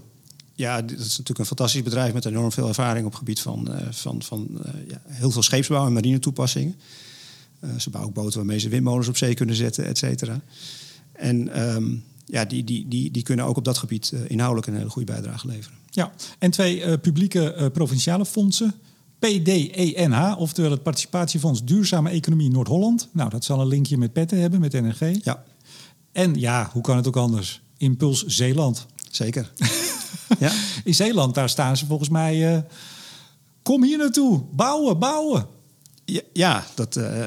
[0.53, 3.67] Ja, dat is natuurlijk een fantastisch bedrijf met enorm veel ervaring op het gebied van,
[3.71, 6.75] uh, van, van uh, ja, heel veel scheepsbouw en marine toepassingen.
[7.61, 10.41] Uh, ze bouwen ook boten waarmee ze windmolens op zee kunnen zetten, et cetera.
[11.11, 14.89] En um, ja, die, die, die, die kunnen ook op dat gebied inhoudelijk een hele
[14.89, 15.77] goede bijdrage leveren.
[15.89, 18.73] Ja, en twee publieke provinciale fondsen.
[19.19, 23.07] PDENH, oftewel het Participatiefonds Duurzame Economie Noord-Holland.
[23.11, 25.23] Nou, dat zal een linkje met petten hebben, met NRG.
[25.23, 25.43] Ja,
[26.11, 27.61] En ja, hoe kan het ook anders?
[27.77, 28.85] Impuls Zeeland.
[29.11, 29.51] zeker.
[30.39, 30.51] ja.
[30.83, 32.55] In Zeeland, daar staan ze volgens mij...
[32.55, 32.61] eh,
[33.63, 35.47] kom hier naartoe, bouwen, bouwen.
[36.05, 37.25] Ja, ja, dat, eh,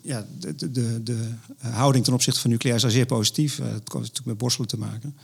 [0.00, 3.58] ja de, de, de, de houding ten opzichte van nucleair is daar zeer positief.
[3.58, 5.16] Eh, het heeft natuurlijk met borstelen te maken.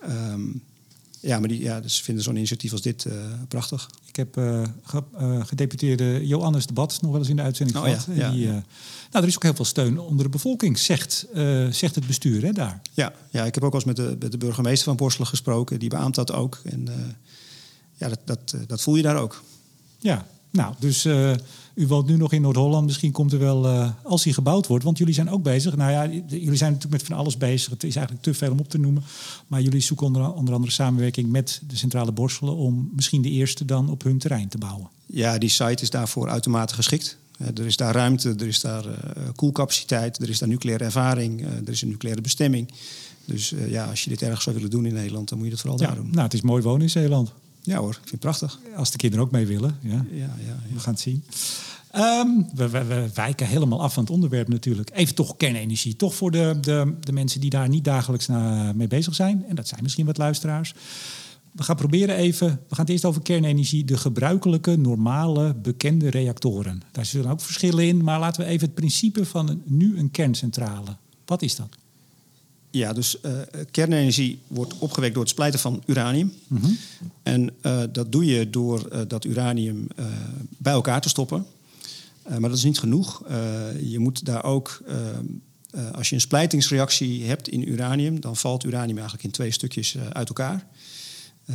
[0.00, 0.40] Ehm,
[1.20, 3.12] ja, maar die, ja, dus ze vinden zo'n initiatief als dit eh,
[3.48, 3.90] prachtig.
[4.06, 4.34] Ik heb
[4.82, 8.06] ge- gedeputeerde Johannes de Bad nog wel eens in de uitzending Oh, gehad.
[8.06, 8.52] ja, ja, die, ja.
[9.10, 11.26] nou, er is ook heel veel steun onder de bevolking, zegt,
[11.70, 12.80] zegt het bestuur hè, daar.
[12.92, 15.78] Ja, ja, ik heb ook wel eens met de, met de burgemeester van Borselen gesproken.
[15.78, 16.60] Die beaamt dat ook.
[16.64, 16.88] En
[17.94, 19.42] ja, dat, dat, dat voel je daar ook.
[19.98, 21.06] Ja, nou, dus
[21.76, 22.86] u woont nu nog in Noord-Holland.
[22.86, 25.76] Misschien komt er wel, eh, als die gebouwd wordt, want jullie zijn ook bezig.
[25.76, 27.70] Nou ja, jullie zijn natuurlijk met van alles bezig.
[27.70, 29.02] Het is eigenlijk te veel om op te noemen.
[29.46, 33.64] Maar jullie zoeken onder, onder andere samenwerking met de Centrale Borselen om misschien de eerste
[33.64, 34.88] dan op hun terrein te bouwen.
[35.06, 37.16] Ja, die site is daarvoor uitermate geschikt.
[37.38, 41.44] Eh, er is daar ruimte, er is daar eh, koelcapaciteit, er is daar nucleaire ervaring,
[41.44, 42.70] er is een nucleaire bestemming.
[43.24, 45.60] Dus ja, als je dit ergens zou willen doen in Nederland, dan moet je dat
[45.62, 46.10] vooral Ja, daar doen.
[46.10, 47.32] nou, het is mooi wonen in Zeeland.
[47.66, 48.58] Ja hoor, ik vind het prachtig.
[48.76, 49.78] Als de kinderen ook mee willen.
[49.80, 49.90] Ja.
[49.90, 50.80] Ja, ja, We ja.
[50.80, 51.24] gaan het zien.
[51.90, 54.90] Ehm, we, we, we wijken helemaal af van het onderwerp natuurlijk.
[54.94, 55.96] Even toch kernenergie.
[55.96, 59.44] Toch voor de, de, de mensen die daar niet dagelijks na, mee bezig zijn.
[59.48, 60.74] En dat zijn misschien wat luisteraars.
[61.52, 62.48] We gaan proberen even...
[62.48, 63.84] We gaan het eerst over kernenergie.
[63.84, 66.82] De gebruikelijke, normale, bekende reactoren.
[66.92, 68.04] Daar zullen ook verschillen in.
[68.04, 70.96] Maar laten we even het principe van een, nu een kerncentrale.
[71.24, 71.68] Wat is dat?
[72.76, 73.32] Ja, dus eh,
[73.70, 76.32] kernenergie wordt opgewekt door het splijten van uranium.
[77.22, 79.86] En eh, dat doe je door eh, dat uranium
[80.58, 81.46] bij elkaar te stoppen.
[82.28, 83.22] Maar dat is niet genoeg.
[83.82, 84.82] Je moet daar ook,
[85.92, 90.28] als je een splijtingsreactie hebt in uranium, dan valt uranium eigenlijk in twee stukjes uit
[90.28, 90.66] elkaar.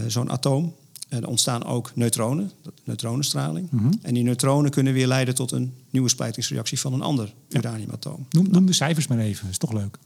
[0.08, 0.76] Zo'n atoom.
[1.10, 2.52] En er ontstaan ook neutronen,
[2.84, 3.70] neutronenstraling.
[4.02, 8.26] En die neutronen kunnen weer leiden tot een nieuwe splijtingsreactie van een ander uraniumatoom.
[8.30, 9.50] Noem, noem de cijfers maar even.
[9.50, 9.98] is toch leuk.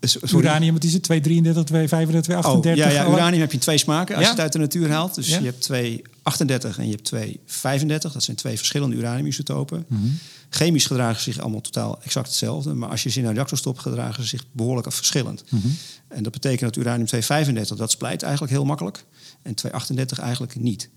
[0.00, 0.44] Eh, so- sorry.
[0.46, 1.02] Uranium, wat is het?
[1.02, 2.84] 233, 235, Oh, 238?
[2.84, 4.30] ja, ja, alle- uranium heb je twee smaken als Ja?
[4.30, 5.14] je het uit de natuur haalt.
[5.14, 5.38] Dus Ja?
[5.38, 8.12] je hebt 238 en je hebt 235.
[8.12, 9.84] Dat zijn twee verschillende uraniumisotopen.
[9.88, 10.02] Mhm.
[10.50, 12.74] Chemisch gedragen ze zich allemaal totaal exact hetzelfde.
[12.74, 15.44] Maar als je ze in een reactor stopt, gedragen ze zich behoorlijk verschillend.
[15.50, 15.66] Mhm.
[16.08, 19.04] En dat betekent dat uranium 235, dat splijt eigenlijk heel makkelijk.
[19.42, 20.88] En 238 eigenlijk niet.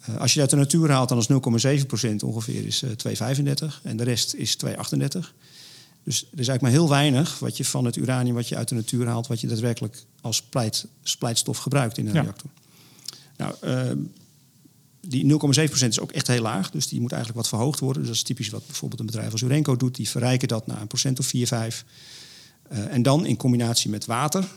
[0.00, 3.80] Eh, als je het uit de natuur haalt, dan is 0,7% ongeveer is, eh, 235.
[3.84, 5.34] En de rest is 238.
[6.04, 8.68] Dus er is eigenlijk maar heel weinig wat je van het uranium wat je uit
[8.68, 12.20] de natuur haalt, wat je daadwerkelijk als splijt, splijtstof gebruikt in een Ja.
[12.22, 12.50] reactor.
[13.36, 13.98] Nou, ehm,
[15.00, 17.98] die 0,7% is ook echt heel laag, dus die moet eigenlijk wat verhoogd worden.
[18.02, 19.94] Dus dat is typisch wat bijvoorbeeld een bedrijf als Urenco doet.
[19.94, 21.84] Die verrijken dat naar een procent of 4, 5.
[22.68, 24.48] Eh, en dan in combinatie met water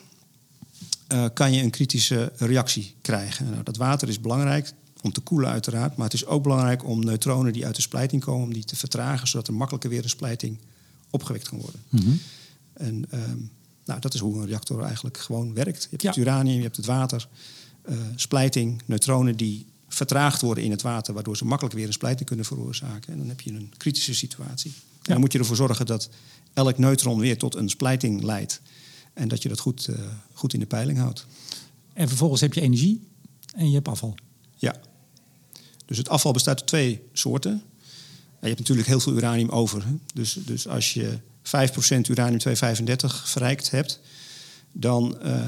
[1.07, 3.49] eh, kan je een kritische reactie krijgen.
[3.49, 7.03] Nou, dat water is belangrijk om te koelen uiteraard, maar het is ook belangrijk om
[7.05, 10.09] neutronen die uit de splijting komen, om die te vertragen, zodat er makkelijker weer een
[10.09, 10.57] splijting
[11.13, 11.81] opgewekt kan worden.
[11.89, 12.11] Mhm.
[12.73, 13.37] En ehm,
[13.85, 15.81] nou, dat is hoe een reactor eigenlijk gewoon werkt.
[15.83, 16.09] Je hebt Ja.
[16.09, 17.27] het uranium, je hebt het water,
[17.81, 22.27] eh, splijting, neutronen die vertraagd worden in het water, waardoor ze makkelijk weer een splijting
[22.27, 23.13] kunnen veroorzaken.
[23.13, 24.71] En dan heb je een kritische situatie.
[24.71, 25.11] En Ja.
[25.11, 26.09] dan moet je ervoor zorgen dat
[26.53, 28.61] elk neutron weer tot een splijting leidt.
[29.13, 29.95] En dat je dat goed, eh,
[30.33, 31.25] goed in de peiling houdt.
[31.93, 33.01] En vervolgens heb je energie
[33.55, 34.15] en je hebt afval.
[34.55, 34.75] Ja.
[35.85, 37.61] Dus het afval bestaat uit twee soorten.
[38.43, 39.83] Je hebt natuurlijk heel veel uranium over.
[40.13, 43.99] Dus, dus als je 5% uranium-235 verrijkt hebt,
[44.71, 45.43] dan eh, eh,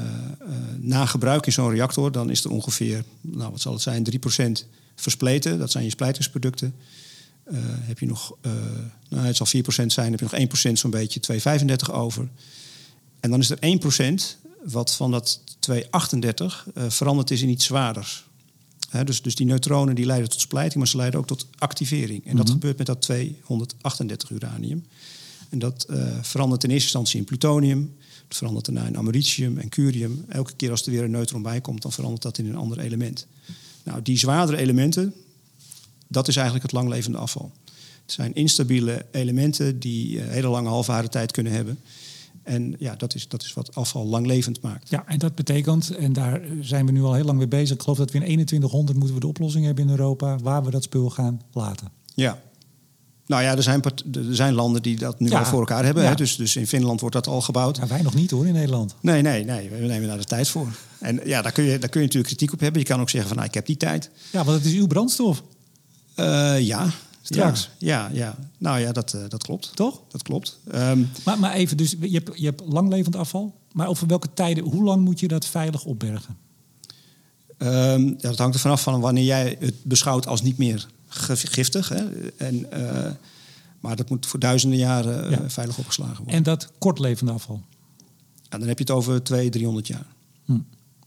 [0.78, 4.66] na gebruik in zo'n reactor, dan is er ongeveer, nou wat zal het zijn, 3%
[4.94, 5.58] verspleten.
[5.58, 6.74] Dat zijn je splijtingsproducten.
[7.44, 8.36] Eh, heb je nog,
[9.08, 12.28] nou het zal 4% zijn, heb je nog 1% zo'n beetje 235 over.
[13.20, 18.24] En dan is er 1% wat van dat 238 eh, veranderd is in iets zwaarders.
[18.96, 22.26] Hè, dus, dus die neutronen die leiden tot splijting, maar ze leiden ook tot activering.
[22.26, 22.52] En dat Mhm.
[22.54, 24.84] gebeurt met dat 238 uranium.
[25.48, 27.94] En dat eh, verandert in eerste instantie in plutonium.
[28.28, 30.24] Het verandert daarna in americium en curium.
[30.28, 32.78] Elke keer als er weer een neutron bij komt, dan verandert dat in een ander
[32.78, 33.26] element.
[33.84, 35.14] Nou, die zwaardere elementen,
[36.08, 37.52] dat is eigenlijk het langlevende afval.
[38.02, 41.78] Het zijn instabiele elementen die eh, hele lange halfwaardetijd kunnen hebben.
[42.46, 44.88] En ja, dat is, dat is wat afval langlevend maakt.
[44.88, 47.74] Ja, en dat betekent, en daar zijn we nu al heel lang mee bezig.
[47.76, 50.70] Ik geloof dat we in 2100 moeten we de oplossing hebben in Europa waar we
[50.70, 51.88] dat spul gaan laten.
[52.14, 52.42] Ja.
[53.26, 53.94] Nou ja, er zijn, er
[54.30, 55.38] zijn landen die dat nu Ja.
[55.38, 56.02] al voor elkaar hebben.
[56.02, 56.08] Ja.
[56.08, 56.14] Hè?
[56.14, 57.88] Dus, dus in Finland wordt dat al gebouwd.
[57.88, 58.94] Wij nog niet hoor in Nederland.
[59.00, 59.70] Nee, nee, nee.
[59.70, 60.68] We nemen daar de tijd voor.
[60.98, 62.80] En ja, daar kun, je, daar kun je natuurlijk kritiek op hebben.
[62.80, 64.10] Je kan ook zeggen van, nou, ik heb die tijd.
[64.32, 65.42] Ja, want het is uw brandstof,
[66.14, 66.90] Eh, ja.
[67.26, 67.70] Straks.
[67.78, 68.36] Ja, ja, ja.
[68.58, 69.70] Nou ja, dat, eh, dat klopt.
[69.74, 70.00] toch?
[70.08, 70.58] Dat klopt.
[70.70, 73.54] Ehm, Maar, maar even, dus je hebt, je hebt langlevend afval.
[73.72, 76.36] Maar over welke tijden, hoe lang moet je dat veilig opbergen?
[77.58, 81.88] Ehm, ja, dat hangt er vanaf van wanneer jij het beschouwt als niet meer giftig.
[81.88, 82.30] Hè?
[82.36, 83.10] En, uh,
[83.80, 86.34] maar dat moet voor duizenden jaren uh, veilig opgeslagen worden.
[86.34, 87.62] En dat kortlevende afval?
[88.42, 90.06] Ja, dan heb je het over 200, 300 jaar.
[90.44, 90.58] Hm.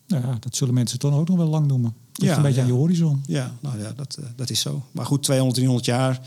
[0.07, 1.93] Nou ja, dat zullen mensen toch ook nog wel lang noemen.
[2.21, 2.61] Ja, een beetje ja.
[2.61, 3.23] aan je horizon.
[3.27, 4.85] Ja, nou ja, dat, uh, dat is zo.
[4.91, 6.21] Maar goed, 200, 300 jaar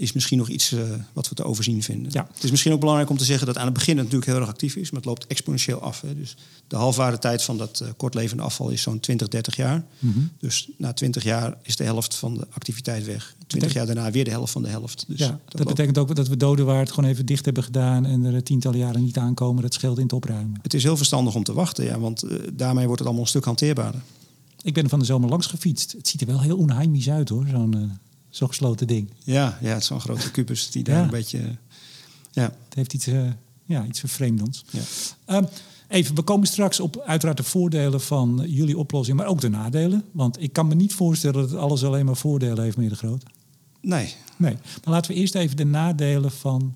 [0.00, 0.80] is misschien nog iets uh,
[1.12, 2.12] wat we te overzien vinden.
[2.12, 2.28] Ja.
[2.34, 4.40] Het is misschien ook belangrijk om te zeggen dat aan het begin het natuurlijk heel
[4.40, 6.00] erg actief is, maar het loopt exponentieel af.
[6.00, 6.14] Hè.
[6.14, 9.84] Dus de halfwaardetijd van dat uh, kortlevende afval is zo'n 20, 30 jaar.
[9.98, 10.30] Mm -hmm.
[10.38, 13.34] Dus na 20 jaar is de helft van de activiteit weg.
[13.46, 15.04] 20 jaar daarna weer de helft van de helft.
[15.08, 18.24] Dus ja, dat, dat betekent ook dat we dodenwaard gewoon even dicht hebben gedaan en
[18.24, 19.62] er tientallen jaren niet aankomen.
[19.62, 20.58] Dat scheelt in het opruimen.
[20.62, 23.30] Het is heel verstandig om te wachten, ja, want uh, daarmee wordt het allemaal een
[23.30, 24.00] stuk hanteerbaarder.
[24.62, 25.92] Ik ben er van de zomer langs gefietst.
[25.92, 29.10] Het ziet er wel heel onheimisch uit hoor, zo'n zo'n gesloten ding.
[29.24, 31.02] Ja, ja zo'n grote kubus die daar Ja.
[31.04, 31.56] een beetje...
[32.32, 33.30] Ja, Het heeft iets, uh,
[33.64, 34.64] ja, iets vervreemdends.
[34.70, 35.36] ja.
[35.36, 35.46] Um,
[35.88, 40.04] even, we komen straks op uiteraard de voordelen van jullie oplossing, maar ook de nadelen.
[40.12, 43.22] Want ik kan me niet voorstellen dat alles alleen maar voordelen heeft, meneer De Groot.
[43.80, 44.52] Nee, Nee,
[44.84, 46.74] maar laten we eerst even de nadelen van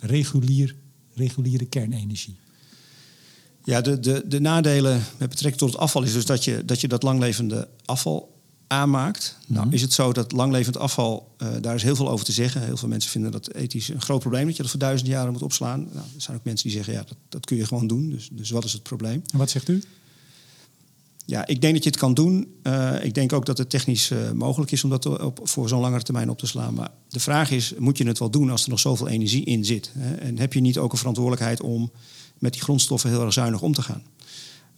[0.00, 0.74] regulier,
[1.14, 2.36] reguliere kernenergie.
[3.64, 6.80] Ja, de, de, de nadelen met betrekking tot het afval is dus dat je dat,
[6.80, 8.30] je dat langlevende afval
[8.66, 9.36] aanmaakt.
[9.46, 9.74] Nou, Mhm.
[9.74, 12.62] is het zo dat langlevend afval, uh, daar is heel veel over te zeggen.
[12.64, 15.32] Heel veel mensen vinden dat ethisch een groot probleem, dat je dat voor duizenden jaren
[15.32, 15.80] moet opslaan.
[15.80, 18.10] Nou, er zijn ook mensen die zeggen, ja, dat, dat kun je gewoon doen.
[18.10, 19.22] Dus, dus wat is het probleem?
[19.32, 19.82] En wat zegt u?
[21.26, 22.54] Ja, ik denk dat je het kan doen.
[22.62, 25.80] Uh, ik denk ook dat het technisch uh, mogelijk is om dat op, voor zo'n
[25.80, 26.74] langere termijn op te slaan.
[26.74, 29.64] Maar de vraag is, moet je het wel doen als er nog zoveel energie in
[29.64, 29.90] zit?
[29.98, 30.14] Hè?
[30.14, 31.90] En heb je niet ook een verantwoordelijkheid om
[32.42, 34.02] met die grondstoffen heel erg zuinig om te gaan?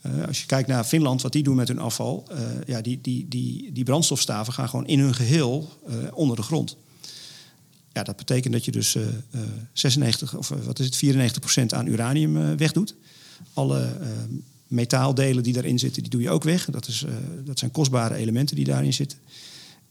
[0.06, 3.00] Uh, als je kijkt naar Finland, wat die doen met hun afval, uh, ja, die,
[3.00, 6.76] die, die, die brandstofstaven gaan gewoon in hun geheel uh, onder de grond.
[7.92, 8.96] Ja, dat betekent dat je dus
[9.72, 12.94] 96 of wat is het, 94% aan uranium wegdoet.
[13.52, 13.96] Alle
[14.66, 16.64] metaaldelen die daarin zitten, die doe je ook weg.
[16.64, 17.04] Dat, is,
[17.44, 19.18] dat zijn kostbare elementen die daarin zitten.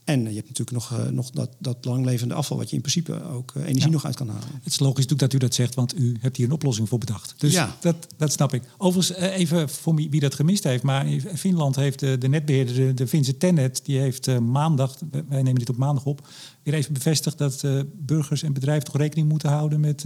[0.03, 3.23] En je hebt natuurlijk nog, uh, nog dat, dat langlevende afval, wat je in principe
[3.23, 3.89] ook uh, energie ja.
[3.89, 4.47] nog uit kan halen.
[4.63, 7.33] Het is logisch dat u dat zegt, want u hebt hier een oplossing voor bedacht.
[7.37, 7.77] Dus ja.
[7.79, 8.63] dat, dat snap ik.
[8.77, 12.75] Overigens, uh, even voor wie dat gemist heeft, maar in Finland heeft de, de netbeheerder,
[12.75, 16.27] de, de Finse Tennet, die heeft maandag, wij nemen dit op maandag op,
[16.63, 17.63] weer even bevestigd dat
[17.93, 20.05] burgers en bedrijven toch rekening moeten houden met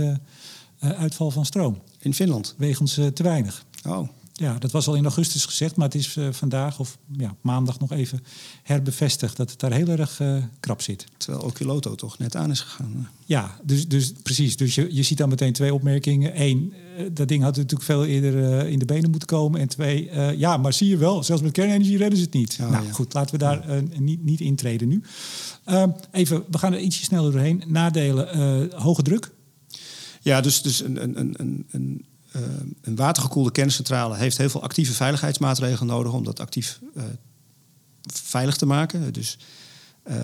[0.79, 1.81] uitval van stroom.
[1.99, 2.55] In Finland?
[2.57, 3.65] Wegens te weinig.
[3.85, 4.07] Oh.
[4.39, 7.79] Ja, dat was al in augustus gezegd, maar het is uh, vandaag of ja, maandag
[7.79, 8.23] nog even
[8.63, 11.05] herbevestigd dat het daar heel erg uh, krap zit.
[11.17, 13.09] Terwijl Okiloto toch net aan is gegaan.
[13.25, 14.57] Ja, dus, dus precies.
[14.57, 16.41] Dus je, je ziet dan meteen twee opmerkingen.
[16.41, 19.59] Eén, uh, dat ding had natuurlijk veel eerder in de benen moeten komen.
[19.59, 22.57] En twee, ja, maar zie je wel, zelfs met kernenergie redden ze het niet.
[22.61, 22.91] Oh, nou ja.
[22.91, 25.01] goed, laten we daar niet, niet intreden nu.
[25.63, 27.63] Ehm, even, we gaan er ietsje sneller doorheen.
[27.67, 29.31] Nadelen, hoge druk.
[30.21, 32.05] Ja, dus, dus een, een, een, een
[32.81, 37.03] een watergekoelde kerncentrale heeft heel veel actieve veiligheidsmaatregelen nodig om dat actief uh,
[38.13, 39.13] veilig te maken.
[39.13, 39.37] Dus
[40.09, 40.15] uh,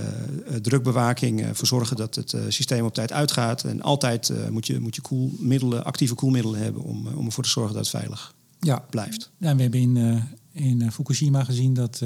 [0.61, 3.63] drukbewaking, ervoor zorgen dat het systeem op tijd uitgaat.
[3.63, 7.73] En altijd moet je, moet je koelmiddelen, actieve koelmiddelen hebben om, om ervoor te zorgen
[7.73, 8.85] dat het veilig ja.
[8.89, 9.31] blijft.
[9.37, 12.01] Ja, we hebben in, in Fukushima gezien dat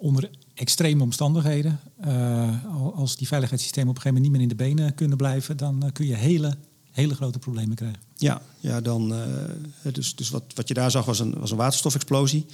[0.00, 1.80] onder extreme omstandigheden,
[2.94, 5.90] als die veiligheidssystemen op een gegeven moment niet meer in de benen kunnen blijven, dan
[5.92, 6.56] kun je hele
[6.96, 8.00] hele grote problemen krijgen.
[8.16, 11.56] Ja, ja dan, uh, dus, dus wat, wat je daar zag was een, was een
[11.56, 12.46] waterstofexplosie.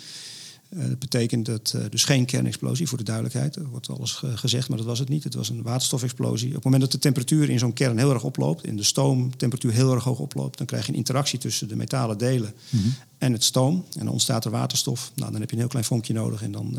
[0.68, 3.56] Uh, dat betekent dat, uh, dus geen kernexplosie, voor de duidelijkheid.
[3.56, 5.24] Er wordt alles ge gezegd, maar dat was het niet.
[5.24, 6.48] Het was een waterstofexplosie.
[6.48, 8.64] Op het moment dat de temperatuur in zo'n kern heel erg oploopt...
[8.64, 10.58] en de stoomtemperatuur heel erg hoog oploopt...
[10.58, 12.94] dan krijg je een interactie tussen de metalen delen mm -hmm.
[13.18, 13.74] en het stoom.
[13.92, 15.12] En dan ontstaat er waterstof.
[15.14, 16.72] Nou, dan heb je een heel klein vonkje nodig en dan,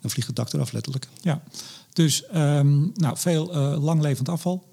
[0.00, 1.08] dan vliegt het dak eraf, letterlijk.
[1.22, 1.42] Ja,
[1.92, 3.46] dus um, nou, veel
[3.78, 4.68] langlevend afval...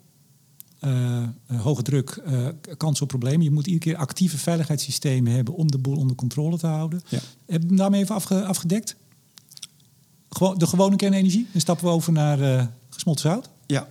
[0.88, 2.48] Uh, uh, hoge druk, uh,
[2.78, 3.44] kans op problemen.
[3.44, 7.02] Je moet iedere keer actieve veiligheidssystemen hebben om de boel onder controle te houden.
[7.08, 7.20] Ja.
[7.46, 8.96] Heb je hem daarmee even afge afgedekt?
[10.30, 11.48] Gewoon, de gewone kernenergie.
[11.52, 13.50] Dan stappen we over naar gesmolten zout.
[13.66, 13.88] Ja.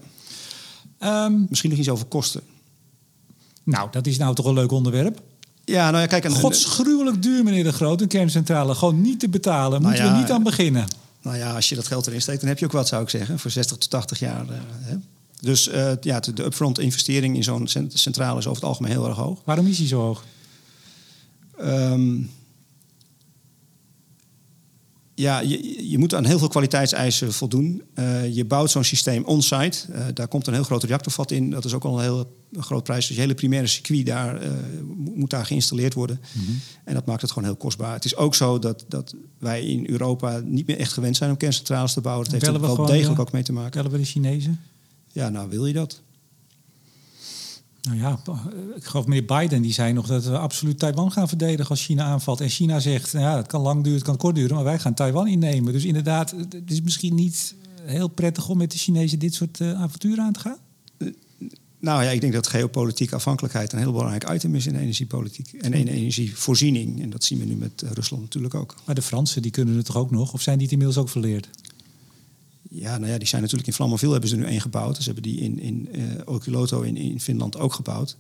[1.01, 2.41] Um, Misschien nog iets over kosten.
[3.63, 5.23] Nou, dat is nou toch een leuk onderwerp.
[5.65, 6.25] Ja, nou ja, kijk...
[6.25, 8.75] En, Godsgruwelijk duur, meneer De Groot, een kerncentrale.
[8.75, 9.83] Gewoon niet te betalen.
[9.83, 10.87] Moeten nou ja, we niet aan beginnen.
[11.23, 13.09] Nou ja, als je dat geld erin steekt, dan heb je ook wat, zou ik
[13.09, 13.39] zeggen.
[13.39, 14.45] Voor 60 tot 80 jaar.
[14.81, 14.97] Hè?
[15.47, 19.17] Dus uh, ja, de upfront investering in zo'n centrale is over het algemeen heel erg
[19.17, 19.41] hoog.
[19.45, 20.25] Waarom is die zo hoog?
[21.61, 22.31] Um,
[25.15, 27.83] ja, je, je, moet aan heel veel kwaliteitseisen voldoen.
[27.95, 29.79] Uh, je bouwt zo'n systeem on-site.
[29.91, 31.51] Uh, daar komt een heel groot reactorvat in.
[31.51, 33.07] Dat is ook al een heel een groot prijs.
[33.07, 34.51] Dus je hele primaire circuit daar, uh,
[35.15, 36.21] moet daar geïnstalleerd worden.
[36.33, 36.61] Mm -hmm.
[36.85, 37.93] En dat maakt het gewoon heel kostbaar.
[37.93, 41.37] Het is ook zo dat, dat wij in Europa niet meer echt gewend zijn om
[41.37, 42.25] kerncentrales te bouwen.
[42.25, 43.71] Dat heeft er wel degelijk ook mee te maken.
[43.71, 44.61] Bellen we de Chinezen?
[45.17, 46.01] Ja, nou wil je dat?
[47.83, 48.21] Nou ja,
[48.77, 52.05] ik geloof meneer Biden die zei nog dat we absoluut Taiwan gaan verdedigen als China
[52.05, 52.41] aanvalt.
[52.41, 54.79] En China zegt, nou ja, het kan lang duren, het kan kort duren, maar wij
[54.79, 55.73] gaan Taiwan innemen.
[55.73, 59.81] Dus inderdaad, het is misschien niet heel prettig om met de Chinezen dit soort uh,
[59.81, 60.59] avonturen aan te gaan.
[61.79, 65.53] Nou ja, ik denk dat geopolitieke afhankelijkheid een heel belangrijk item is in de energiepolitiek
[65.53, 67.03] en in energievoorziening.
[67.03, 68.75] En dat zien we nu met Rusland natuurlijk ook.
[68.85, 70.33] Maar de Fransen, die kunnen het toch ook nog?
[70.33, 71.49] Of zijn die het inmiddels ook verleerd?
[72.71, 74.97] Ja, nou ja, die zijn natuurlijk in Flamanville hebben ze er nu één gebouwd.
[74.97, 78.17] Dus hebben die in, in uh, Olkiluoto in, in Finland ook gebouwd.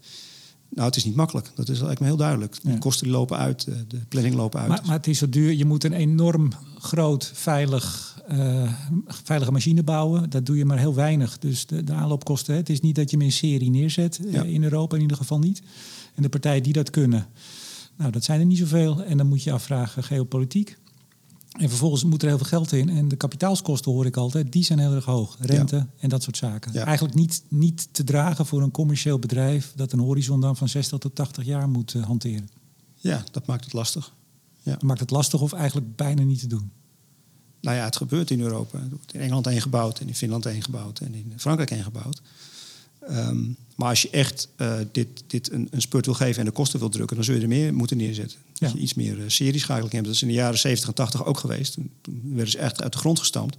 [0.69, 1.51] Nou, het is niet makkelijk.
[1.55, 2.57] Dat is lijkt me heel duidelijk.
[2.63, 4.69] De kosten lopen uit, de planning lopen uit.
[4.69, 5.53] Maar, maar, het is zo duur.
[5.53, 8.73] Je moet een enorm groot, veilig uh,
[9.07, 10.31] veilige machine bouwen.
[10.31, 11.39] Dat doe je maar heel weinig.
[11.39, 14.21] Dus de, de aanloopkosten, hè, het is niet dat je hem in serie neerzet.
[14.25, 15.63] Uh, in Europa in ieder geval niet.
[16.15, 17.27] En de partijen die dat kunnen,
[17.97, 19.03] nou, dat zijn er niet zoveel.
[19.03, 20.77] En dan moet je afvragen, geopolitiek.
[21.59, 22.88] En vervolgens moet er heel veel geld in.
[22.88, 25.37] En de kapitaalskosten hoor ik altijd, die zijn heel erg hoog.
[25.40, 25.88] Rente ja.
[25.99, 26.73] en dat soort zaken.
[26.73, 26.85] Ja.
[26.85, 29.73] Eigenlijk niet, niet te dragen voor een commercieel bedrijf...
[29.77, 32.49] dat een horizon dan van 60 tot 80 jaar moet uh, hanteren.
[32.95, 34.14] Ja, dat maakt het lastig.
[34.62, 34.73] Ja.
[34.73, 36.71] Dat maakt het lastig of eigenlijk bijna niet te doen.
[37.61, 38.79] Nou ja, het gebeurt in Europa.
[38.79, 41.83] Het wordt in Engeland één gebouwd en in Finland één gebouwd en in Frankrijk één
[41.83, 42.23] gebouwd.
[43.11, 46.51] Um, maar als je echt uh, dit, dit een, een spurt wil geven en de
[46.51, 48.38] kosten wil drukken, dan zul je er meer moeten neerzetten.
[48.53, 48.66] Ja.
[48.66, 50.05] Dat je iets meer uh, serieschakeling hebt.
[50.05, 51.73] Dat is in de jaren 70 en 80 ook geweest.
[51.73, 53.57] Toen, toen werden ze echt uit de grond gestampt.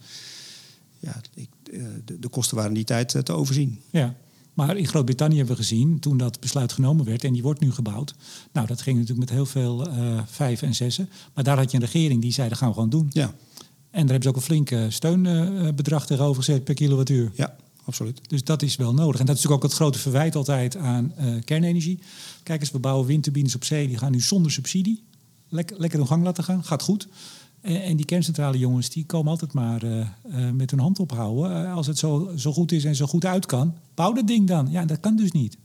[1.00, 3.82] Ja, ik, uh, de, de, kosten waren in die tijd te overzien.
[3.92, 4.16] Ja.
[4.54, 7.72] Maar in Groot-Brittannië hebben we gezien, toen dat besluit genomen werd, en die wordt nu
[7.72, 8.16] gebouwd.
[8.52, 9.88] Nou, dat ging natuurlijk met heel veel
[10.26, 11.10] vijf en zessen.
[11.34, 13.10] Maar daar had je een regering die zei, dat gaan we gewoon doen.
[13.10, 13.26] Ja.
[13.26, 17.32] En daar hebben ze ook een flinke steunbedrag tegenover gezet per kilowattuur.
[17.36, 17.56] Ja,
[17.88, 18.30] absoluut.
[18.30, 19.20] Dus dat is wel nodig.
[19.20, 22.00] En dat is natuurlijk ook het grote verwijt altijd aan uh, kernenergie.
[22.44, 25.04] Kijk eens, we bouwen windturbines op zee, die gaan nu zonder subsidie.
[25.50, 27.08] Lekker, lekker hun gang laten gaan, gaat goed.
[27.62, 31.72] En, en die kerncentrale jongens, die komen altijd maar uh, uh, met hun hand ophouden.
[31.72, 34.72] als het zo, zo goed is en zo goed uit kan, bouw dat ding dan.
[34.72, 35.58] Ja, dat kan dus niet.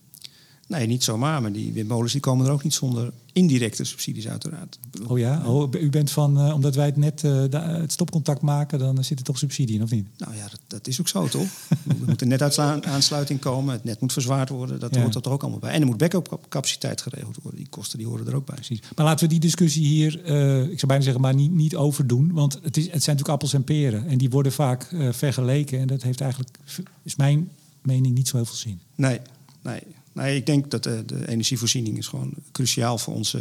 [0.72, 1.42] Nee, niet zomaar.
[1.42, 4.78] Maar die windmolens die komen er ook niet zonder indirecte subsidies uiteraard.
[5.06, 5.42] Oh ja?
[5.46, 9.04] Oh, u bent van, uh, omdat wij het net uh, de, het stopcontact maken, dan
[9.04, 10.06] zit er toch subsidie in, of niet?
[10.16, 11.46] Nou ja, dat, dat is ook zo, toch?
[11.88, 14.80] er moet een netaansluiting komen, het net moet verzwaard worden.
[14.80, 15.00] Dat ja.
[15.00, 15.72] hoort er toch ook allemaal bij.
[15.72, 17.60] En er moet backup capaciteit geregeld worden.
[17.60, 18.54] Die kosten die horen er ook bij.
[18.54, 18.80] Precies.
[18.96, 22.32] Maar laten we die discussie hier, uh, ik zou bijna zeggen, maar niet, niet overdoen.
[22.32, 24.06] Want het, is, het zijn natuurlijk appels en peren.
[24.06, 25.78] En die worden vaak vergeleken.
[25.78, 26.58] En dat heeft eigenlijk,
[27.02, 27.48] is mijn
[27.82, 28.80] mening, niet zo heel veel zin.
[28.94, 29.20] Nee,
[29.62, 29.80] nee.
[30.12, 33.40] Nee, ik denk dat de, de, energievoorziening is gewoon cruciaal voor onze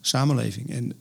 [0.00, 0.70] samenleving.
[0.70, 0.92] En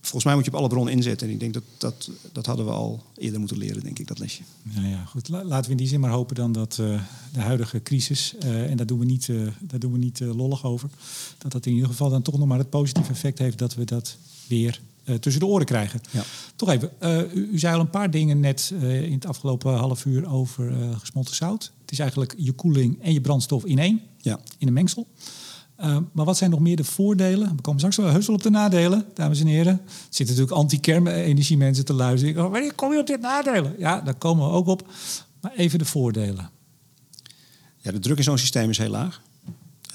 [0.00, 1.26] volgens mij moet je op alle bronnen inzetten.
[1.26, 4.18] En ik denk dat, dat dat hadden we al eerder moeten leren, denk ik, dat
[4.18, 4.42] lesje.
[4.62, 5.28] Nou ja, goed.
[5.28, 7.02] Laten we in die zin maar hopen dan dat uh,
[7.32, 9.28] de huidige crisis, uh, en daar doen we niet,
[9.60, 10.90] daar doen we niet lollig over,
[11.38, 13.84] dat dat in ieder geval dan toch nog maar het positieve effect heeft dat we
[13.84, 14.80] dat weer
[15.20, 16.00] tussen de oren krijgen.
[16.10, 16.22] Ja.
[16.56, 16.90] Toch even,
[17.34, 21.34] u, u, zei al een paar dingen net in het afgelopen half uur over gesmolten
[21.34, 21.72] zout.
[21.80, 24.40] Het is eigenlijk je koeling en je brandstof in één, ja.
[24.58, 25.06] in een mengsel.
[25.84, 27.56] Uh, maar wat zijn nog meer de voordelen?
[27.56, 29.72] We komen straks wel heus wel op de nadelen, dames en heren.
[29.72, 32.44] Er zitten natuurlijk anti-kernenergie mensen te luisteren.
[32.44, 33.74] Oh, wanneer kom je op dit nadelen?
[33.78, 34.88] Ja, daar komen we ook op.
[35.40, 36.50] Maar even de voordelen.
[37.76, 39.22] Ja, de druk in zo'n systeem is heel laag.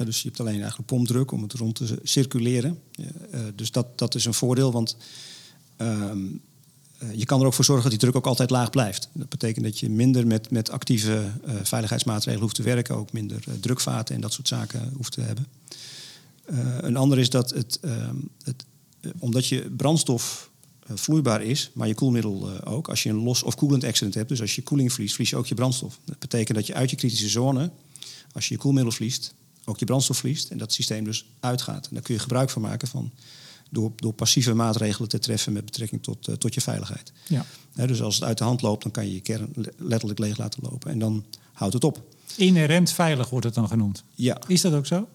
[0.04, 2.80] Dus je hebt alleen eigenlijk pompdruk om het rond te circuleren.
[3.00, 4.98] Uh, dus dat, dat is een voordeel, want
[5.78, 6.42] um,
[7.04, 9.10] uh, je kan er ook voor zorgen dat die druk ook altijd laag blijft.
[9.14, 13.44] Dat betekent dat je minder met, met actieve uh, veiligheidsmaatregelen hoeft te werken, ook minder
[13.60, 15.48] drukvaten en dat soort zaken hoeft te hebben.
[16.82, 18.66] een ander is dat het, ehm, het
[19.20, 20.50] omdat je brandstof
[20.94, 24.42] vloeibaar is, maar je koelmiddel ook, als je een los of koelend accident hebt, dus
[24.42, 26.00] als je koeling verliest, verlies je ook je brandstof.
[26.06, 27.72] Dat betekent dat je uit je kritische zone,
[28.32, 29.34] als je je koelmiddel verliest,
[29.66, 31.88] ook je brandstof verliest en dat systeem dus uitgaat.
[31.88, 33.12] En daar kun je gebruik van maken van
[33.70, 37.12] door, door passieve maatregelen te treffen met betrekking tot, uh, tot je veiligheid.
[37.28, 37.46] Ja.
[37.74, 40.38] He, dus als het uit de hand loopt, dan kan je je kern letterlijk leeg
[40.38, 40.92] laten lopen.
[40.92, 42.04] En dan houdt het op.
[42.36, 44.04] Inherent veilig wordt het dan genoemd.
[44.16, 44.38] Ja.
[44.48, 45.08] Is dat ook zo?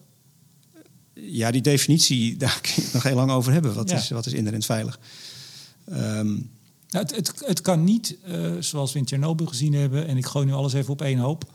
[1.13, 3.73] Ja, die definitie, daar kun je het nog heel lang over hebben.
[3.73, 3.97] Wat, ja.
[3.97, 4.99] is, wat is inherent veilig?
[5.91, 6.49] Um,
[6.89, 10.07] het, het, het, kan niet, uh, zoals we in Tsjernobyl gezien hebben...
[10.07, 11.51] en ik gooi nu alles even op één hoop...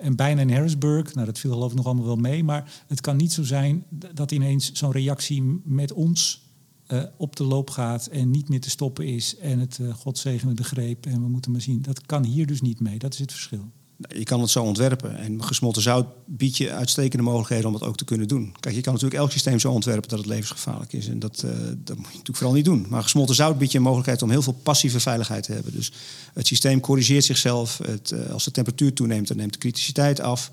[0.00, 2.44] en bijna in Harrisburg, nou dat viel geloof ik nog allemaal wel mee...
[2.44, 3.84] maar het kan niet zo zijn
[4.14, 6.48] dat ineens zo'n reactie met ons
[6.92, 10.18] uh, op de loop gaat en niet meer te stoppen is en het uh, God
[10.18, 11.82] zegene de greep en we moeten maar zien.
[11.82, 12.98] Dat kan hier dus niet mee.
[12.98, 13.70] Dat is het verschil.
[14.08, 17.96] Je kan het zo ontwerpen en gesmolten zout biedt je uitstekende mogelijkheden om het ook
[17.96, 18.54] te kunnen doen.
[18.60, 21.50] Kijk, je kan natuurlijk elk systeem zo ontwerpen dat het levensgevaarlijk is en dat, uh,
[21.60, 22.86] dat moet je natuurlijk vooral niet doen.
[22.88, 25.72] Maar gesmolten zout biedt je een mogelijkheid om heel veel passieve veiligheid te hebben.
[25.72, 25.92] Dus
[26.34, 27.78] het systeem corrigeert zichzelf.
[27.78, 30.50] Het, als de temperatuur toeneemt, dan neemt de criticiteit af.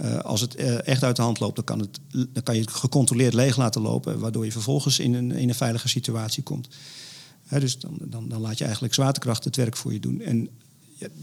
[0.00, 2.70] Uh, als het echt uit de hand loopt, dan kan, het, dan kan je het
[2.70, 6.68] gecontroleerd leeg laten lopen, waardoor je vervolgens in een, in een veilige situatie komt.
[7.48, 10.20] Dus dan, dan, dan, laat je eigenlijk zwaartekracht het werk voor je doen.
[10.20, 10.48] En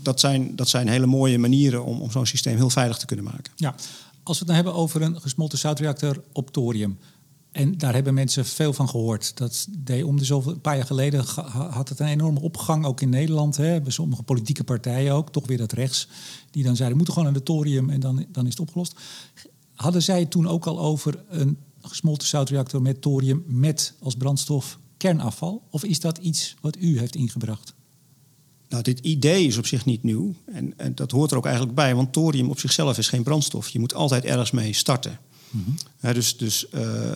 [0.02, 3.26] dat, zijn, dat zijn hele mooie manieren om, om zo'n systeem heel veilig te kunnen
[3.26, 3.54] maken.
[3.56, 3.76] Ja,
[4.24, 6.98] Als we het nou hebben over een gesmolten zoutreactor op thorium.
[7.52, 9.38] En daar hebben mensen veel van gehoord.
[9.38, 11.26] Dat deed om de zoveel, een paar jaar geleden
[11.72, 13.58] had het een enorme opgang, ook in Nederland.
[13.58, 16.08] Hè, bij sommige politieke partijen ook, toch weer dat rechts.
[16.52, 18.96] Die dan zeiden, we moeten gewoon aan de thorium en dan, dan is het opgelost.
[19.74, 25.64] Hadden zij toen ook al over een gesmolten zoutreactor met thorium met als brandstof kernafval?
[25.70, 27.74] Of is dat iets wat u heeft ingebracht?
[28.72, 30.36] Nou, dit idee is op zich niet nieuw.
[30.46, 33.70] En, en dat hoort er ook eigenlijk bij, want thorium op zichzelf is geen brandstof.
[33.70, 35.20] Je moet altijd ergens mee starten.
[36.00, 37.16] Hè, dus dus eh,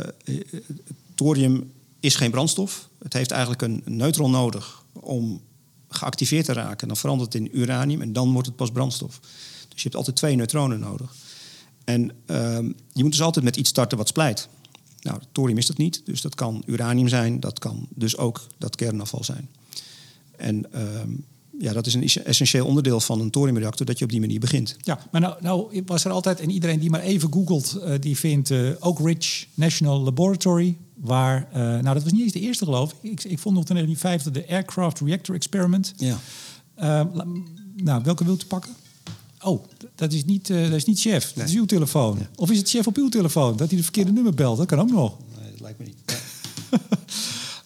[1.16, 2.90] thorium is geen brandstof.
[3.04, 5.42] Het heeft eigenlijk een neutron nodig om
[5.90, 6.88] geactiveerd te raken.
[6.88, 9.20] Dan verandert het in uranium en dan wordt het pas brandstof.
[9.70, 11.16] Dus je hebt altijd twee neutronen nodig.
[11.84, 14.48] En ehm, je moet dus altijd met iets starten wat splijt.
[15.02, 17.40] Nou, thorium is dat niet, dus dat kan uranium zijn.
[17.40, 19.50] Dat kan dus ook dat kernafval zijn.
[20.38, 21.10] En ehm,
[21.60, 24.76] ja, dat is een essentieel onderdeel van een thoriumreactor, dat je op die manier begint.
[24.82, 28.18] Ja, maar nou, nou was er altijd, en iedereen die maar even googelt, eh, die
[28.18, 30.78] vindt eh, Oak Ridge National Laboratory.
[30.96, 33.12] Waar, eh, nou dat was niet eens de eerste geloof ik.
[33.12, 35.94] Ik, ik vond nog in 1950 de Aircraft Reactor Experiment.
[35.98, 36.18] Ja.
[36.76, 37.26] Eh, la-
[37.76, 38.72] nou, welke wilt u pakken?
[39.42, 39.64] Oh,
[39.96, 41.34] dat is niet, dat is niet chef.
[41.34, 42.18] Dat is uw telefoon.
[42.36, 43.58] Of is het chef op uw telefoon?
[43.58, 44.58] Dat hij de verkeerde nummer belt.
[44.58, 45.18] Dat kan ook nog.
[45.42, 45.98] Nee, dat lijkt me niet.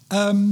[0.08, 0.48] Ehm,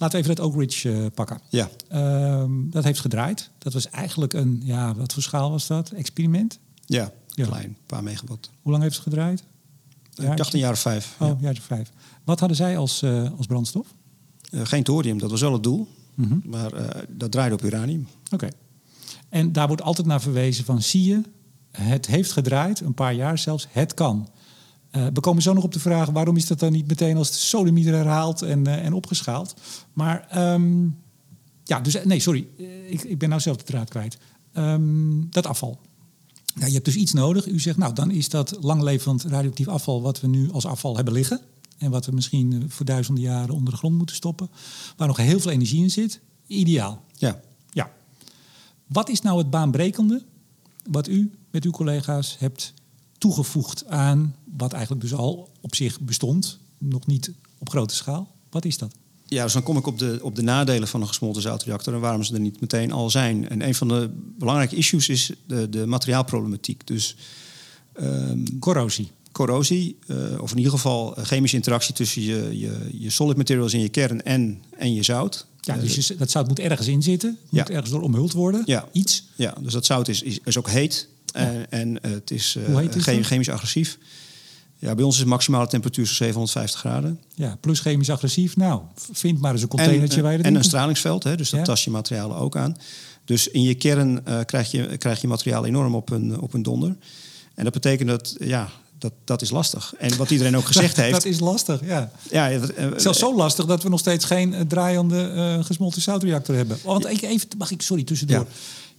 [0.00, 1.40] laten we even dat Oak Ridge eh, pakken.
[1.48, 3.50] Ja, Ehm, dat heeft gedraaid.
[3.58, 5.90] Dat was eigenlijk een, ja, wat voor schaal was dat?
[5.90, 6.58] Experiment?
[6.86, 7.46] ja, Ja.
[7.46, 8.50] klein, een paar megawatt.
[8.62, 9.42] Hoe lang heeft het gedraaid?
[10.14, 11.16] Ik dacht een jaar of vijf.
[11.18, 11.36] Oh, ja.
[11.40, 11.90] jaar of vijf.
[12.24, 13.86] Wat hadden zij als, eh, als brandstof?
[14.50, 15.88] Eh, geen thorium, dat was wel het doel.
[16.14, 16.38] Mhm.
[16.44, 18.06] Maar eh, dat draaide op uranium.
[18.32, 18.48] Oké.
[19.28, 21.22] En daar wordt altijd naar verwezen van, zie je,
[21.70, 24.28] het heeft gedraaid, een paar jaar zelfs, het kan.
[24.90, 27.50] Eh, we komen zo nog op de vraag, waarom is dat dan niet meteen als
[27.50, 29.54] de herhaald en, eh, en opgeschaald?
[29.92, 30.88] Maar, ehm,
[31.64, 34.18] ja, dus, nee, sorry, Eh, ik, ik ben nou zelf de draad kwijt.
[34.52, 35.78] Ehm, dat afval.
[36.54, 37.46] Nou, je hebt dus iets nodig.
[37.46, 41.14] U zegt, nou, dan is dat langlevend radioactief afval wat we nu als afval hebben
[41.14, 41.40] liggen.
[41.78, 44.50] En wat we misschien eh, voor duizenden jaren onder de grond moeten stoppen.
[44.96, 46.20] Waar nog heel veel energie in zit.
[46.46, 47.04] Ideaal.
[47.14, 47.90] Ja, Ja.
[48.86, 50.22] Wat is nou het baanbrekende
[50.90, 52.74] wat u met uw collega's hebt
[53.20, 58.30] toegevoegd aan wat eigenlijk dus al op zich bestond, nog niet op grote schaal?
[58.50, 58.92] Wat is dat?
[59.26, 62.00] ja dus dan kom ik op de, op de nadelen van een gesmolten zoutreactor en
[62.00, 63.48] waarom ze er niet meteen al zijn.
[63.48, 66.86] En een van de belangrijke issues is de, de materiaalproblematiek.
[66.86, 67.16] Dus
[67.92, 69.10] ehm, Corrosie.
[69.32, 73.72] corrosie, eh, of in ieder geval eh, chemische interactie tussen je, je, je solid materials
[73.74, 75.46] in je kern en, en je zout.
[75.60, 77.74] Ja, Eh, dus je, dat zout moet ergens in zitten, moet Ja.
[77.74, 78.62] ergens door omhuld worden.
[78.64, 78.88] Ja.
[78.92, 79.24] Iets.
[79.34, 81.08] Ja, dus dat zout is, is, is ook heet.
[81.32, 83.02] En, en eh, het is, eh, dat?
[83.02, 83.98] chemisch agressief.
[84.80, 87.20] Ja, bij ons is maximale temperatuur zo'n 750 graden.
[87.34, 88.56] Ja, plus chemisch agressief.
[88.56, 91.36] Nou, vind maar eens een En, containertje eh, waar je dat en een stralingsveld, hè,
[91.36, 91.66] dus dat Ja.
[91.66, 92.76] tast je materialen ook aan.
[93.24, 96.62] Dus in je kern eh, krijg, je, krijg je materiaal enorm op een, op een
[96.62, 96.96] donder.
[97.54, 98.68] En dat betekent dat, ja,
[98.98, 99.94] dat, dat is lastig.
[99.98, 101.12] En wat iedereen ook gezegd heeft...
[101.12, 102.10] Dat is lastig, ja.
[102.30, 106.02] ja, eh, eh, Zelfs zo lastig dat we nog steeds geen eh, draaiende eh, gesmolten
[106.02, 106.78] zoutreactor hebben.
[106.84, 108.38] Want ik even, mag ik, sorry, tussendoor.
[108.38, 108.46] Ja.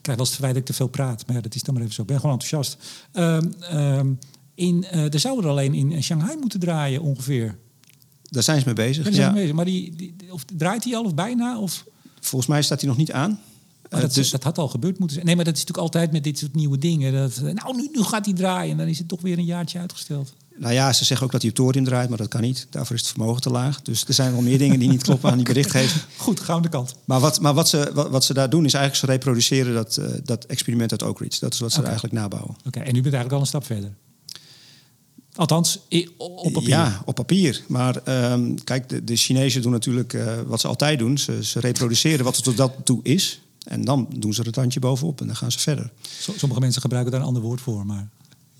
[0.01, 1.27] Krijg wel eens verwijt dat ik te veel praat.
[1.27, 2.01] Maar ja, dat is dan maar even zo.
[2.01, 2.77] Ik ben gewoon enthousiast.
[3.11, 4.07] Ehm, ehm,
[4.55, 7.57] in, eh er zouden er alleen in Shanghai moeten draaien ongeveer.
[8.23, 9.03] Daar zijn ze mee bezig.
[9.03, 9.33] Daar zijn Ja.
[9.33, 9.55] we bezig.
[9.55, 11.59] Maar die, die, of draait hij al of bijna?
[11.59, 11.85] Of,
[12.19, 13.29] Volgens mij staat hij nog niet aan.
[13.29, 15.25] maar Eh, dat, dus, dat had al gebeurd moeten zijn.
[15.27, 17.13] Nee, maar dat is natuurlijk altijd met dit soort nieuwe dingen.
[17.13, 18.71] Dat, nou, nu, nu gaat hij draaien.
[18.71, 20.33] En dan is het toch weer een jaartje uitgesteld.
[20.57, 22.67] Nou ja, ze zeggen ook dat hij op thorium draait, maar dat kan niet.
[22.69, 23.81] Daarvoor is het vermogen te laag.
[23.81, 26.03] Dus er zijn wel meer dingen die niet kloppen aan die berichtgeving.
[26.17, 26.95] Goed, gaan we de kant.
[27.05, 29.97] Maar, wat, maar wat, ze, wat, wat ze daar doen is eigenlijk ze reproduceren dat,
[29.97, 31.39] eh, dat experiment uit Oak Ridge.
[31.39, 32.55] Dat is wat ze eigenlijk nabouwen.
[32.65, 33.93] Oké, en u bent eigenlijk al een stap verder.
[35.35, 35.79] Althans,
[36.17, 36.69] op papier.
[36.69, 37.63] Ja, op papier.
[37.67, 41.17] Maar ehm, kijk, de, de Chinezen doen natuurlijk eh, wat ze altijd doen.
[41.17, 43.41] Ze, ze reproduceren wat er tot dat toe is.
[43.63, 45.91] En dan doen ze er het tandje bovenop en dan gaan ze verder.
[46.19, 48.09] So- Sommige mensen gebruiken daar een ander woord voor, maar...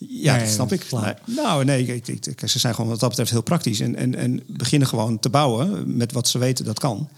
[0.10, 0.92] Ja, Nee, dat snap ik.
[0.92, 3.80] Nee, nou, nee, ik, ik, ik- ze zijn gewoon wat dat betreft heel praktisch.
[3.80, 7.10] En, en, en beginnen gewoon te bouwen met wat ze weten dat kan.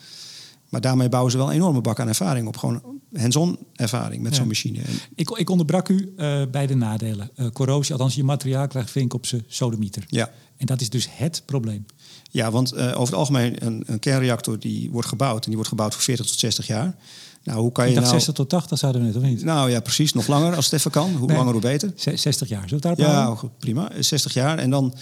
[0.70, 2.58] Maar daarmee bouwen ze wel een enorme bak aan ervaring op.
[2.58, 2.82] Gewoon
[3.14, 4.38] hands-on ervaring met Ja.
[4.38, 4.80] zo'n machine.
[5.16, 7.30] Ik, ik onderbrak u eh, bij de nadelen.
[7.36, 10.04] Eh, corrosie, althans je materiaal krijgt vink op zijn sodemieter.
[10.10, 10.32] ja.
[10.58, 11.86] En dat is dus het probleem.
[12.32, 15.38] Ja, want eh, over het algemeen een, een kernreactor die wordt gebouwd.
[15.40, 16.96] En die wordt gebouwd voor 40 tot 60 jaar.
[17.44, 18.08] Nou, hoe kan je nou...
[18.08, 19.44] 60 tot 80 zouden we net, of niet?
[19.44, 20.14] Nou ja, precies.
[20.14, 21.16] Nog langer als het even kan.
[21.16, 21.38] Hoe Nee.
[21.38, 21.92] langer, hoe beter.
[21.96, 23.92] Ze- 60 jaar, zullen we daarop Ja, goed, prima.
[24.00, 24.58] 60 jaar.
[24.58, 24.96] En dan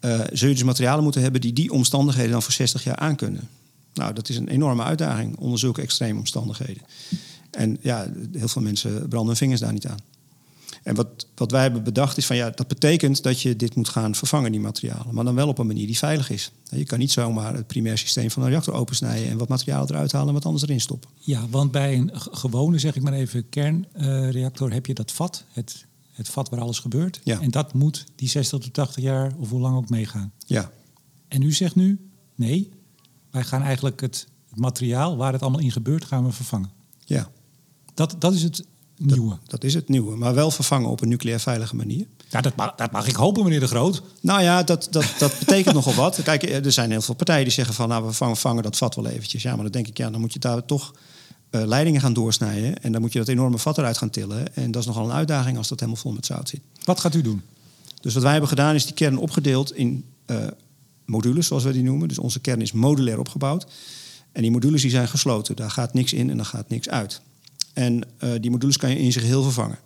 [0.00, 3.48] eh, zul je dus materialen moeten hebben die die omstandigheden dan voor 60 jaar aankunnen.
[3.94, 6.82] Nou, dat is een enorme uitdaging onder zulke extreme omstandigheden.
[7.50, 9.98] En ja, heel veel mensen branden hun vingers daar niet aan.
[10.88, 13.88] En wat, wat wij hebben bedacht is van ja, dat betekent dat je dit moet
[13.88, 15.14] gaan vervangen, die materialen.
[15.14, 16.50] Maar dan wel op een manier die veilig is.
[16.70, 20.12] Je kan niet zomaar het primair systeem van een reactor opensnijden en wat materiaal eruit
[20.12, 21.10] halen en wat anders erin stoppen.
[21.18, 25.84] Ja, want bij een gewone, zeg ik maar even, kernreactor heb je dat vat, het,
[26.12, 27.20] het vat waar alles gebeurt.
[27.24, 27.40] Ja.
[27.40, 30.32] En dat moet die 60 tot 80 jaar of hoe lang ook meegaan.
[30.46, 30.70] Ja,
[31.28, 32.70] En u zegt nu, nee,
[33.30, 36.70] wij gaan eigenlijk het, het materiaal waar het allemaal in gebeurt, gaan we vervangen.
[37.04, 37.30] ja.
[37.94, 38.64] Dat, dat is het
[38.98, 39.38] nieuwe.
[39.46, 40.16] Dat is het nieuwe.
[40.16, 42.06] Maar wel vervangen op een nucleair veilige manier.
[42.28, 44.02] Ja, dat, mag, dat mag ik hopen, meneer De Groot.
[44.20, 46.22] Nou ja, dat, dat, dat betekent nogal wat.
[46.22, 47.88] Kijk, er zijn heel veel partijen die zeggen van...
[47.88, 49.42] nou, we vangen, vangen dat vat wel eventjes.
[49.42, 50.94] Ja, maar dan denk ik, ja, dan moet je daar toch
[51.50, 52.82] eh, leidingen gaan doorsnijden.
[52.82, 54.54] En dan moet je dat enorme vat eruit gaan tillen.
[54.54, 56.60] En dat is nogal een uitdaging als dat helemaal vol met zout zit.
[56.84, 57.42] Wat gaat u doen?
[58.00, 60.36] Dus wat wij hebben gedaan is die kern opgedeeld in eh,
[61.04, 62.08] modules, zoals we die noemen.
[62.08, 63.66] Dus onze kern is modulair opgebouwd.
[64.32, 65.56] En die modules die zijn gesloten.
[65.56, 67.20] Daar gaat niks in en daar gaat niks uit.
[67.72, 69.78] En eh, die modules kan je in zijn geheel vervangen.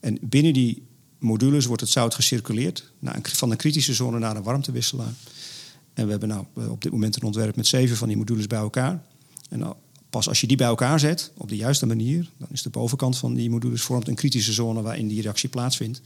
[0.00, 0.82] En binnen die
[1.18, 5.12] modules wordt het zout gecirculeerd naar een, van een kritische zone naar een warmtewisselaar.
[5.94, 8.46] En we hebben nou eh, op dit moment een ontwerp met zeven van die modules
[8.46, 9.02] bij elkaar.
[9.48, 9.74] En nou,
[10.10, 13.18] pas als je die bij elkaar zet, op de juiste manier, dan is de bovenkant
[13.18, 16.00] van die modules vormt een kritische zone waarin die reactie plaatsvindt.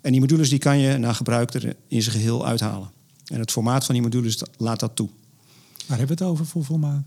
[0.00, 2.90] En die modules die kan je na gebruik er in zijn geheel uithalen.
[3.26, 5.08] En het formaat van die modules laat dat toe.
[5.86, 7.02] Waar hebben we het over voor formaat?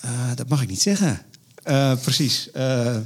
[0.00, 1.20] Eh, dat mag ik niet zeggen.
[1.62, 2.50] Eh, precies.
[2.50, 2.96] Eh,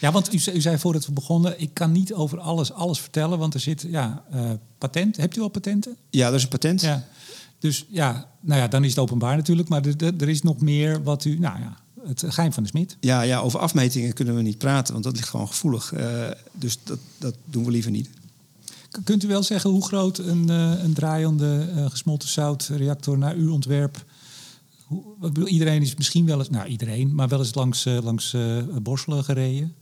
[0.00, 3.00] Ja, want u, zei- u zei voordat we begonnen, ik kan niet over alles, alles
[3.00, 5.16] vertellen, want er zit ja, eh, patent.
[5.16, 5.96] Hebt u al patenten?
[6.10, 6.80] ja, dat is een patent.
[6.80, 7.04] Ja.
[7.58, 10.60] Dus ja, nou ja, dan is het openbaar natuurlijk, maar er, er er is nog
[10.60, 11.76] meer wat u, nou ja,
[12.06, 12.96] het geheim van de smid.
[13.00, 15.92] Ja, ja, over afmetingen kunnen we niet praten, want dat ligt gewoon gevoelig.
[16.52, 18.08] Dus dat, dat doen we liever niet.
[19.04, 24.04] Kunt u wel zeggen hoe groot een, een draaiende gesmolten zoutreactor naar uw ontwerp?
[25.02, 27.98] Hoe, ik bedoel, iedereen is misschien wel eens, nou iedereen, maar wel eens langs, eh,
[28.02, 29.74] langs eh, Borselen gereden.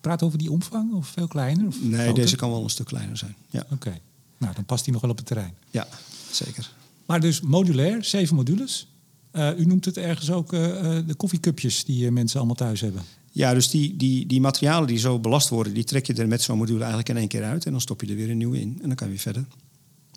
[0.00, 1.66] Praat over die omvang of veel kleiner?
[1.66, 2.14] Of Nee, groter?
[2.14, 3.34] deze kan wel een stuk kleiner zijn.
[3.50, 3.98] Ja, Oké,
[4.38, 5.54] nou dan past hij nog wel op het terrein.
[5.70, 5.86] ja
[6.30, 6.70] zeker.
[7.06, 8.86] Maar dus modulair, zeven modules.
[9.30, 13.02] Eh, u noemt het ergens ook de koffiecupjes die mensen allemaal thuis hebben.
[13.32, 16.42] Ja, dus die, die, die materialen die zo belast worden, die trek je er met
[16.42, 17.64] zo'n module eigenlijk in één keer uit.
[17.66, 18.78] En dan stop je er weer een nieuwe in.
[18.82, 19.44] En dan kan je weer verder.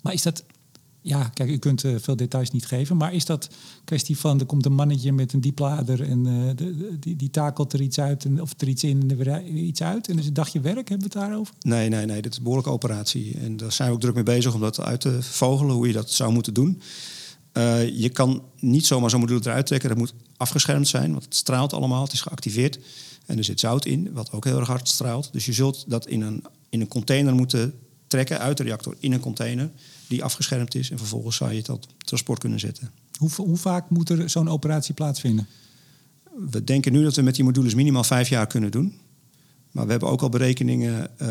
[0.02, 0.44] Maar is dat,
[1.02, 3.48] ja, kijk, u kunt eh, veel details niet geven, maar is dat
[3.84, 7.72] kwestie van er komt een mannetje met een dieplader en eh, de, die, die takelt
[7.72, 10.60] er iets uit of er iets in en er iets uit en dus een dagje
[10.60, 11.54] werk, hebben we het daarover?
[11.60, 13.38] Nee, nee, nee, dit is een behoorlijke operatie.
[13.38, 15.92] En daar zijn we ook druk mee bezig om dat uit te vogelen, hoe je
[15.92, 16.82] dat zou moeten doen.
[17.52, 19.88] Eh, je kan niet zomaar zo'n module eruit trekken.
[19.88, 22.02] Dat moet afgeschermd zijn, want het straalt allemaal.
[22.02, 22.78] Het is geactiveerd.
[23.26, 25.32] En er zit zout in, wat ook heel erg hard straalt.
[25.32, 27.74] Dus je zult dat in een, in een container moeten
[28.12, 29.70] trekken uit de reactor in een container
[30.08, 30.90] die afgeschermd is.
[30.90, 32.90] En vervolgens zou je het op transport kunnen zetten.
[33.18, 35.46] Hoe, hoe vaak moet er zo'n operatie plaatsvinden?
[36.50, 38.94] We denken nu dat we met die modules minimaal vijf jaar kunnen doen.
[39.70, 41.28] Maar we hebben ook al berekeningen eh,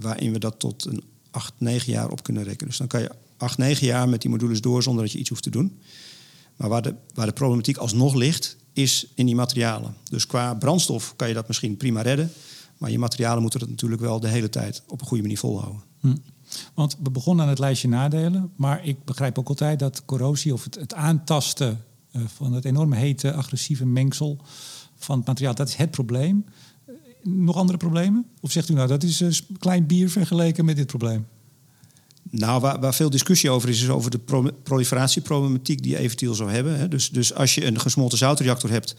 [0.00, 2.68] waarin we dat tot een acht, negen jaar op kunnen rekenen.
[2.68, 5.28] Dus dan kan je acht, negen jaar met die modules door zonder dat je iets
[5.28, 5.78] hoeft te doen.
[6.56, 9.94] Maar waar de, waar de problematiek alsnog ligt, is in die materialen.
[10.10, 12.30] Dus qua brandstof kan je dat misschien prima redden.
[12.78, 15.82] Maar je materialen moeten het natuurlijk wel de hele tijd op een goede manier volhouden.
[16.00, 16.16] Hm.
[16.74, 20.64] Want we begonnen aan het lijstje nadelen, maar ik begrijp ook altijd dat corrosie of
[20.64, 24.38] het, het aantasten eh, van het enorme hete, agressieve mengsel
[24.96, 26.44] van het materiaal, dat is het probleem.
[26.86, 28.26] Eh, nog andere problemen?
[28.40, 31.26] Of zegt u nou, dat is een klein bier vergeleken met dit probleem?
[32.30, 36.34] Nou, waar, waar veel discussie over is, is over de pro proliferatieproblematiek die je eventueel
[36.34, 36.78] zou hebben.
[36.78, 36.88] Hè.
[36.88, 38.96] Dus, dus als je een gesmolten zoutreactor hebt.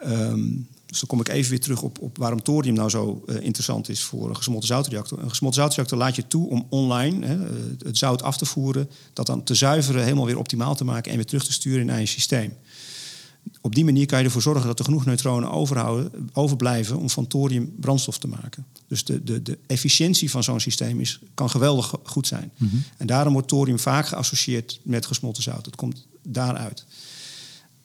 [0.00, 0.48] ehm,
[0.92, 3.88] dus dan kom ik even weer terug op, op waarom thorium nou zo eh, interessant
[3.88, 5.18] is voor een gesmolten zoutreactor.
[5.18, 8.90] Een gesmolten zoutreactor laat je toe om online hè, eh, het zout af te voeren,
[9.12, 12.00] dat dan te zuiveren, helemaal weer optimaal te maken en weer terug te sturen in
[12.00, 12.52] je systeem.
[13.60, 17.26] Op die manier kan je ervoor zorgen dat er genoeg neutronen overhouden, overblijven om van
[17.26, 18.66] thorium brandstof te maken.
[18.88, 22.52] Dus de, de, de efficiëntie van zo'n systeem is, kan geweldig go- goed zijn.
[22.96, 25.66] En daarom wordt thorium vaak geassocieerd met gesmolten zout.
[25.66, 26.84] Het komt daaruit.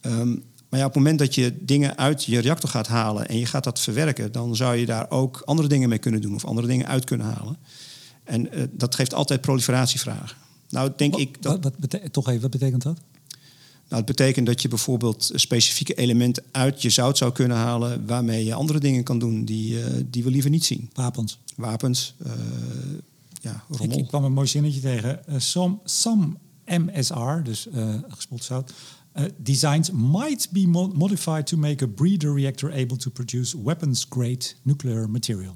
[0.02, 0.36] Ehm,
[0.70, 3.46] maar ja, op het moment dat je dingen uit je reactor gaat halen en je
[3.46, 6.68] gaat dat verwerken, dan zou je daar ook andere dingen mee kunnen doen of andere
[6.68, 7.58] dingen uit kunnen halen.
[8.24, 10.38] En eh, dat geeft altijd proliferatievragen.
[10.70, 11.64] Nou, denk ik dat.
[11.64, 13.00] Wat, toch even, wat betekent dat?
[13.90, 18.46] Nou, het betekent dat je bijvoorbeeld specifieke elementen uit je zout zou kunnen halen, waarmee
[18.46, 20.90] je andere dingen kan doen die, eh, die we liever niet zien.
[20.94, 21.40] Wapens.
[21.56, 22.32] Wapens, eh,
[23.42, 23.98] ja, rommel.
[23.98, 25.20] ik kwam een mooi zinnetje tegen.
[25.38, 26.28] Some, some
[26.66, 27.68] MSR, dus
[28.08, 28.74] gesmolten zout,
[29.18, 34.46] eh, designs might be mo- modified to make a breeder reactor able to produce weapons-grade
[34.62, 35.56] nuclear material.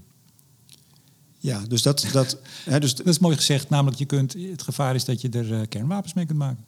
[1.40, 2.08] Ja, dus dat.
[2.12, 5.30] dat, hè, dus, Dat is mooi gezegd, namelijk je kunt, het gevaar is dat je
[5.30, 6.64] er eh, kernwapens mee kunt maken.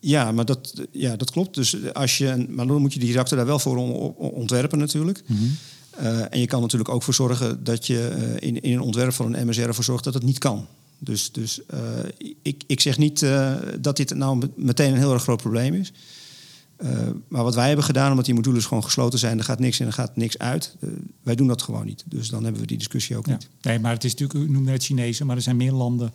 [0.00, 1.54] ja, maar dat, ja, dat klopt.
[1.54, 4.78] Dus als je, maar dan moet je die reactor daar wel voor on- on- ontwerpen
[4.78, 5.22] natuurlijk.
[5.90, 9.12] Eh, en je kan natuurlijk ook voor zorgen dat je eh, in, in een ontwerp
[9.12, 10.66] van een MSR ervoor zorgt dat het niet kan.
[10.98, 11.80] Dus, dus eh,
[12.42, 15.74] ik, ik zeg niet eh, dat dit nou met- meteen een heel erg groot probleem
[15.74, 15.92] is.
[17.28, 19.86] maar wat wij hebben gedaan, omdat die modules gewoon gesloten zijn, er gaat niks in,
[19.86, 20.76] er gaat niks uit.
[21.22, 22.04] wij doen dat gewoon niet.
[22.06, 23.48] Dus dan hebben we die discussie ook niet.
[23.62, 26.12] Nee, maar het is natuurlijk, u noemde het Chinese, maar er zijn meer landen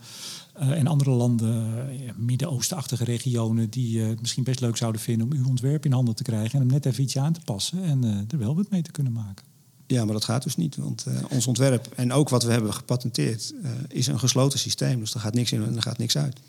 [0.53, 1.85] en andere landen,
[2.17, 6.23] Midden-Oostenachtige regionen, die het misschien best leuk zouden vinden om uw ontwerp in handen te
[6.23, 8.91] krijgen en hem net even ietsje aan te passen en er wel wat mee te
[8.91, 9.45] kunnen maken.
[9.93, 10.75] Ja, maar dat gaat dus niet.
[10.75, 14.99] Want uh, ons ontwerp en ook wat we hebben gepatenteerd uh, is een gesloten systeem.
[14.99, 16.39] Dus er gaat niks in en er gaat niks uit.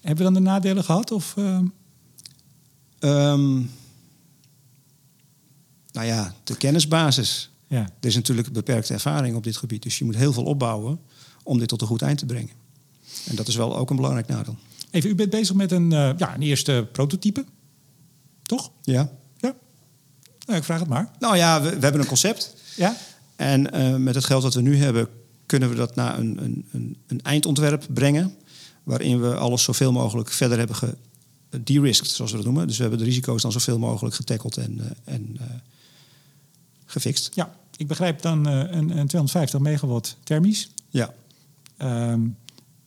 [0.00, 1.10] Hebben we dan de nadelen gehad?
[1.10, 1.58] Of, uh...
[3.00, 3.70] um,
[5.92, 7.50] nou ja, de kennisbasis.
[7.66, 7.80] Ja.
[7.80, 9.82] Er is natuurlijk beperkte ervaring op dit gebied.
[9.82, 11.00] Dus je moet heel veel opbouwen
[11.42, 12.54] om dit tot een goed eind te brengen.
[13.26, 14.56] En dat is wel ook een belangrijk nadeel.
[14.90, 17.44] Even, u bent bezig met een, ja, een eerste prototype,
[18.42, 18.70] toch?
[18.82, 19.10] Ja.
[19.36, 19.54] Ja.
[20.46, 21.10] Nou, ik vraag het maar.
[21.18, 22.54] Nou ja, we, we hebben een concept.
[22.76, 22.96] Ja?
[23.36, 25.08] En uh, met het geld dat we nu hebben,
[25.46, 28.34] kunnen we dat naar een, een, een, een eindontwerp brengen.
[28.82, 30.76] Waarin we alles zoveel mogelijk verder hebben
[31.64, 32.66] de-risked, zoals we dat noemen.
[32.66, 35.46] Dus we hebben de risico's dan zoveel mogelijk getackeld en, uh, en uh,
[36.86, 37.30] gefixt.
[37.34, 40.70] Ja, ik begrijp dan een, een 250 megawatt thermisch.
[40.90, 41.14] Ja.
[41.82, 42.36] Um,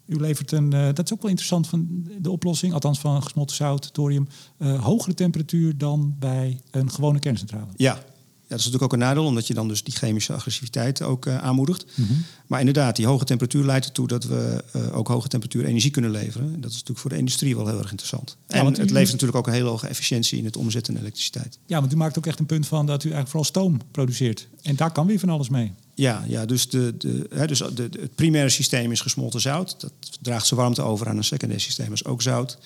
[0.06, 3.56] u levert een, uh, dat is ook wel interessant van de oplossing, althans van gesmolten
[3.56, 4.28] zout, thorium,
[4.58, 7.68] uh, hogere temperatuur dan bij een gewone kerncentrale.
[7.76, 8.04] Ja,
[8.50, 11.26] ja, dat is natuurlijk ook een nadeel, omdat je dan dus die chemische agressiviteit ook
[11.26, 11.86] uh, aanmoedigt.
[11.96, 12.24] Mm -hmm.
[12.48, 16.12] Maar inderdaad, die hoge temperatuur leidt ertoe dat we uh, ook hoge temperatuur energie kunnen
[16.12, 16.54] leveren.
[16.54, 18.38] En dat is natuurlijk voor de industrie wel heel erg interessant.
[18.48, 21.00] Ja, en u- het levert natuurlijk ook een hele hoge efficiëntie in het omzetten in
[21.00, 21.58] elektriciteit.
[21.66, 24.48] Ja, want u maakt ook echt een punt van dat u eigenlijk vooral stoom produceert.
[24.62, 25.72] En daar kan weer van alles mee.
[25.96, 29.76] Ja, ja dus, de, de, hè, dus de, de- het primaire systeem is gesmolten zout.
[29.80, 29.92] Dat
[30.22, 32.58] draagt zijn warmte over aan een secundair systeem, dat is ook zout.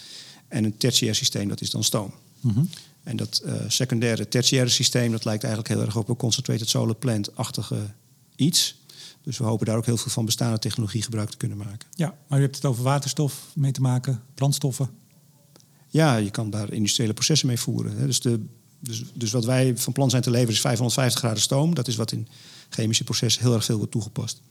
[0.48, 2.14] En een tertiair systeem, dat is dan stoom.
[2.42, 2.60] Mhm.
[3.04, 6.95] En dat eh, secundaire, tertiaire systeem, dat lijkt eigenlijk heel erg op een concentrated solar
[6.95, 7.93] plant-achtige
[8.36, 8.82] iets.
[9.22, 11.88] Dus we hopen daar ook heel veel van bestaande technologie gebruik te kunnen maken.
[11.95, 14.89] Ja, maar u hebt het over waterstof mee te maken, brandstoffen.
[15.88, 17.97] Ja, je kan daar industriële processen mee voeren.
[17.97, 18.06] Hè.
[18.06, 18.45] Dus, de,
[18.80, 21.76] dus, dus wat wij van plan zijn te leveren is 550 graden stoom.
[21.76, 22.28] Dat is wat in
[22.70, 24.41] chemische processen heel erg veel wordt toegepast.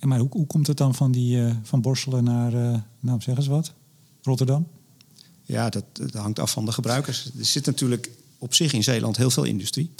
[0.00, 3.20] En maar hoe, hoe komt het dan van, die, eh, van Borselen naar, eh, nou
[3.20, 3.72] zeg eens wat,
[4.22, 4.66] Rotterdam?
[5.44, 7.30] Ja, dat, dat hangt af van de gebruikers.
[7.38, 9.90] Er zit natuurlijk op zich in Zeeland heel veel industrie.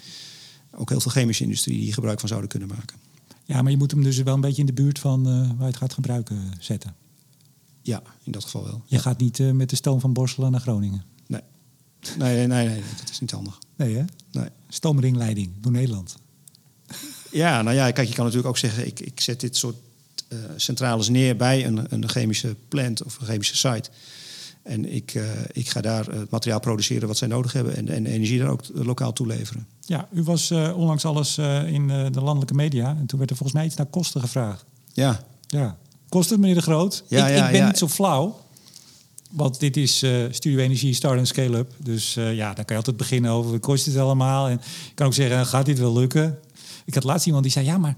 [0.71, 2.97] Ook heel veel chemische industrie die gebruik van zouden kunnen maken.
[3.45, 5.59] Ja, maar je moet hem dus wel een beetje in de buurt van eh, waar
[5.59, 6.95] je het gaat gebruiken zetten.
[7.83, 8.83] Ja, in dat geval wel.
[8.87, 11.05] Je gaat niet eh, met de stoom van Borselen naar Groningen.
[11.27, 11.41] Nee.
[12.19, 13.59] Nee, nee, nee, nee, dat is niet handig.
[13.77, 14.05] Nee hè?
[14.31, 14.49] Nee.
[14.69, 16.17] Stoomringleiding door Nederland.
[17.31, 18.87] Ja, nou ja, kijk, je kan natuurlijk ook zeggen...
[18.87, 19.77] ik, ik zet dit soort
[20.29, 23.91] eh, centrales neer bij een, een chemische plant of een chemische site.
[24.65, 27.77] En ik, eh, ik ga daar het materiaal produceren wat zij nodig hebben...
[27.77, 29.67] en, en energie daar ook lokaal toeleveren.
[29.81, 32.97] Ja, u was eh, onlangs alles eh, in eh, de landelijke media.
[32.99, 34.65] En toen werd er volgens mij iets naar kosten gevraagd.
[34.93, 35.77] Ja, Ja.
[36.09, 37.05] Kost het, meneer De Groot?
[37.09, 37.67] Ja, ik, ja, ik ben ja.
[37.67, 38.45] niet zo flauw.
[39.31, 41.73] Want dit is eh, Studio Energie Start en Scale-up.
[41.79, 44.49] Dus eh, ja, dan kan je altijd beginnen over wat kost het allemaal.
[44.49, 46.39] En je kan ook zeggen, gaat dit wel lukken?
[46.85, 47.97] Ik had laatst iemand die zei, ja, maar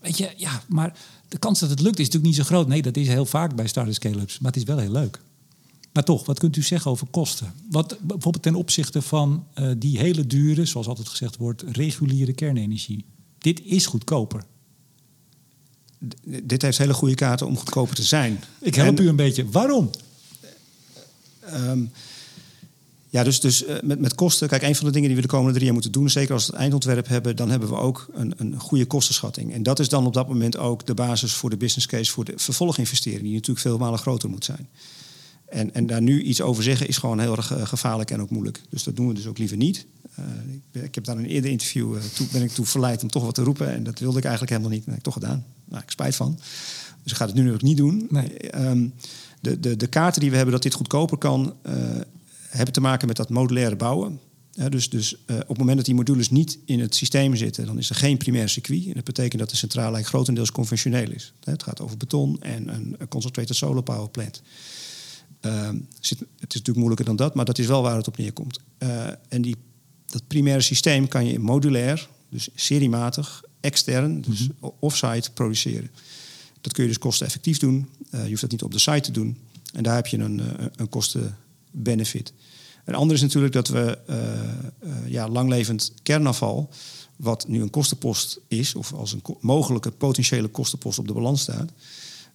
[0.00, 0.96] weet je, ja, maar
[1.28, 2.68] de kans dat het lukt is natuurlijk niet zo groot.
[2.68, 4.38] Nee, dat is heel vaak bij Start en Scale-ups.
[4.38, 5.20] Maar het is wel heel leuk.
[5.92, 7.52] Maar toch, wat kunt u zeggen over kosten?
[7.70, 13.04] Wat bijvoorbeeld ten opzichte van eh, die hele dure, zoals altijd gezegd wordt, reguliere kernenergie.
[13.38, 14.44] Dit is goedkoper.
[16.08, 18.40] d- dit heeft hele goede kaarten om goedkoper te zijn.
[18.60, 19.48] Ik help En- u een beetje.
[19.50, 19.90] Waarom?
[21.40, 21.84] Ehm,
[23.08, 24.48] ja, dus, dus eh, met, met kosten.
[24.48, 26.46] Kijk, een van de dingen die we de komende drie jaar moeten doen, zeker als
[26.46, 29.52] we het eindontwerp hebben, dan hebben we ook een, een goede kostenschatting.
[29.52, 32.24] En dat is dan op dat moment ook de basis voor de business case voor
[32.24, 34.68] de vervolginvestering, die natuurlijk veel malen groter moet zijn.
[35.50, 38.30] En, en daar nu iets over zeggen is gewoon heel erg eh, gevaarlijk en ook
[38.30, 38.60] moeilijk.
[38.68, 39.86] Dus dat doen we dus ook liever niet.
[40.14, 42.66] Eh, ik, ben- ik heb daar in een eerder interview, eh, toen ben ik toe
[42.66, 43.72] verleid om toch wat te roepen.
[43.72, 44.84] En dat wilde ik eigenlijk helemaal niet.
[44.84, 45.44] Dat heb ik toch gedaan.
[45.68, 46.38] Nou, ik spijt van.
[47.02, 48.06] Dus ik ga het nu ook niet doen.
[48.10, 48.38] Nee.
[48.38, 48.88] Ehm,
[49.40, 51.54] de, de, de kaarten die we hebben dat dit goedkoper kan,
[52.48, 54.18] hebben te maken met dat modulaire bouwen.
[54.52, 57.78] Ja, dus dus op het moment dat die modules niet in het systeem zitten, dan
[57.78, 58.86] is er geen primair circuit.
[58.86, 61.32] En dat betekent dat de centrale grotendeels conventioneel is.
[61.44, 64.42] Het gaat over beton en een concentrated solar power plant.
[65.40, 68.16] Ehm, zit, het is natuurlijk moeilijker dan dat, maar dat is wel waar het op
[68.16, 68.60] neerkomt.
[68.78, 69.56] Eh, en die,
[70.06, 75.90] dat primaire systeem kan je modulair, dus seriematig, extern, dus offsite produceren.
[76.60, 77.88] Dat kun je dus kosteneffectief doen.
[78.10, 79.38] Eh, je hoeft dat niet op de site te doen.
[79.72, 82.32] En daar heb je een, eh, een kosten-benefit.
[82.84, 86.70] Een ander is natuurlijk dat we eh, ja, langlevend kernafval,
[87.16, 91.70] wat nu een kostenpost is, of als een mogelijke potentiële kostenpost op de balans staat,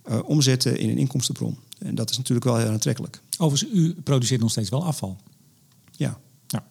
[0.06, 1.58] eh, omzetten in een inkomstenbron.
[1.80, 3.22] En dat is natuurlijk wel heel aantrekkelijk.
[3.38, 5.18] Overigens, u produceert nog steeds wel afval.
[5.92, 6.20] Ja.
[6.48, 6.68] Ja.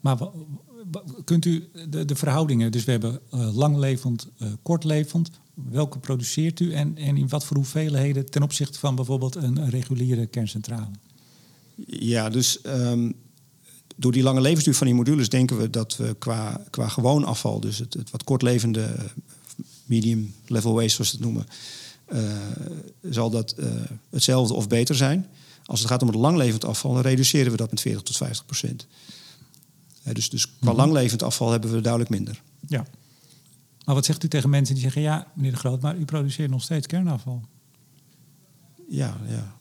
[0.00, 0.18] Maar
[1.24, 5.30] kunt u de, de verhoudingen, dus we hebben eh, langlevend, eh, kortlevend.
[5.54, 9.70] Welke produceert u en, en in wat voor hoeveelheden ten opzichte van bijvoorbeeld een, een
[9.70, 10.90] reguliere kerncentrale?
[11.86, 13.10] Ja, dus ehm,
[13.96, 17.60] door die lange levensduur van die modules denken we dat we qua, qua gewoon afval,
[17.60, 19.10] dus het, het wat kortlevende
[19.84, 21.54] medium level waste, zoals we het noemen, uh,
[23.10, 23.66] zal dat uh,
[24.10, 25.26] hetzelfde of beter zijn.
[25.64, 28.44] Als het gaat om het langlevend afval, dan reduceren we dat met 40 tot 50
[28.44, 28.86] procent.
[30.06, 32.42] Uh, dus, dus qua mm langlevend afval hebben we duidelijk minder.
[32.66, 32.86] Ja.
[33.84, 36.50] Maar wat zegt u tegen mensen die zeggen: ja, meneer de Groot, maar u produceert
[36.50, 37.42] nog steeds kernafval?
[38.88, 39.58] Ja, ja.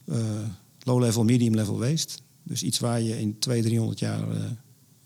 [0.80, 2.18] low level, medium level waste.
[2.44, 4.44] Dus iets waar je in 200, 300 jaar uh,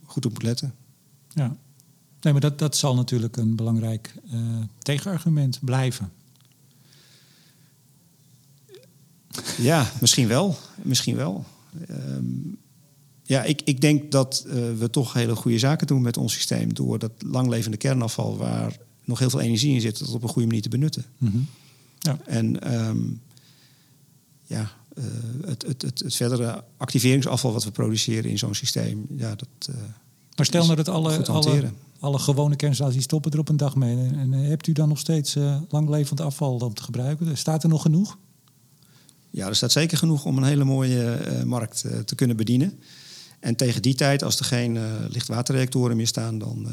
[0.03, 0.73] goed op moet letten.
[1.29, 1.57] Ja,
[2.21, 4.39] nee, maar dat, dat zal natuurlijk een belangrijk uh,
[4.79, 6.11] tegenargument blijven.
[9.57, 10.57] Ja, misschien wel.
[10.81, 11.45] Misschien wel.
[11.89, 12.57] Um,
[13.23, 16.73] ja, ik, ik denk dat uh, we toch hele goede zaken doen met ons systeem.
[16.73, 20.47] Door dat langlevende kernafval, waar nog heel veel energie in zit, dat op een goede
[20.47, 21.05] manier te benutten.
[21.17, 21.47] Mm -hmm.
[21.99, 22.17] ja.
[22.25, 23.21] En um,
[24.43, 25.03] ja, uh,
[25.45, 29.69] het, het, het, het, verdere activeringsafval wat we produceren in zo'n systeem, ja, dat.
[29.69, 29.75] Uh,
[30.35, 33.97] maar stel nou dat alle, alle, alle gewone kerncentrales stoppen er op een dag mee.
[33.97, 35.35] En, en hebt u dan nog steeds
[35.69, 37.37] langlevend afval om te gebruiken?
[37.37, 38.17] Staat er nog genoeg?
[39.31, 42.79] Ja, er staat zeker genoeg om een hele mooie markt te kunnen bedienen.
[43.39, 44.79] En tegen die tijd, als er geen
[45.09, 46.67] lichtwaterreactoren meer staan, dan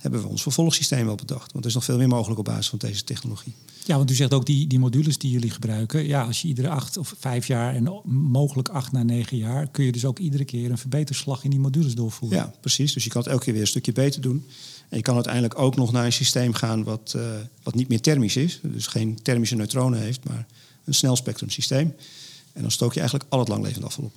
[0.00, 1.52] hebben we ons vervolgsysteem wel bedacht.
[1.52, 3.54] Want er is nog veel meer mogelijk op basis van deze technologie.
[3.84, 6.06] Ja, want u zegt ook die, die modules die jullie gebruiken.
[6.06, 9.68] Ja, als je iedere acht of vijf jaar en mogelijk acht na negen jaar...
[9.68, 12.38] kun je dus ook iedere keer een verbeterslag in die modules doorvoeren.
[12.38, 12.92] Ja, precies.
[12.92, 14.46] Dus je kan het elke keer weer een stukje beter doen.
[14.90, 17.22] En je kan uiteindelijk ook nog naar een systeem gaan wat, uh,
[17.62, 18.60] wat niet meer thermisch is.
[18.62, 20.46] Dus geen thermische neutronen heeft, maar
[20.84, 21.94] een snelspectrum systeem.
[22.52, 24.12] En dan stook je eigenlijk al het langlevend afval op.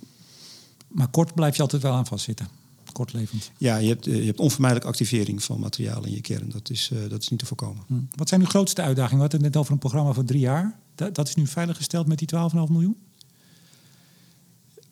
[0.88, 2.48] Maar kort blijf je altijd wel aan vastzitten
[2.94, 3.50] kortlevend.
[3.58, 6.50] Ja, je hebt, eh, je hebt onvermijdelijk activering van materiaal in je kern.
[6.50, 7.82] Dat is, uh, dat is niet te voorkomen.
[7.86, 7.94] Hm.
[8.14, 9.16] Wat zijn uw grootste uitdagingen?
[9.16, 10.78] We hadden het net over een programma voor drie jaar.
[10.94, 12.96] Dat, dat is nu veiliggesteld met die 12,5 miljoen?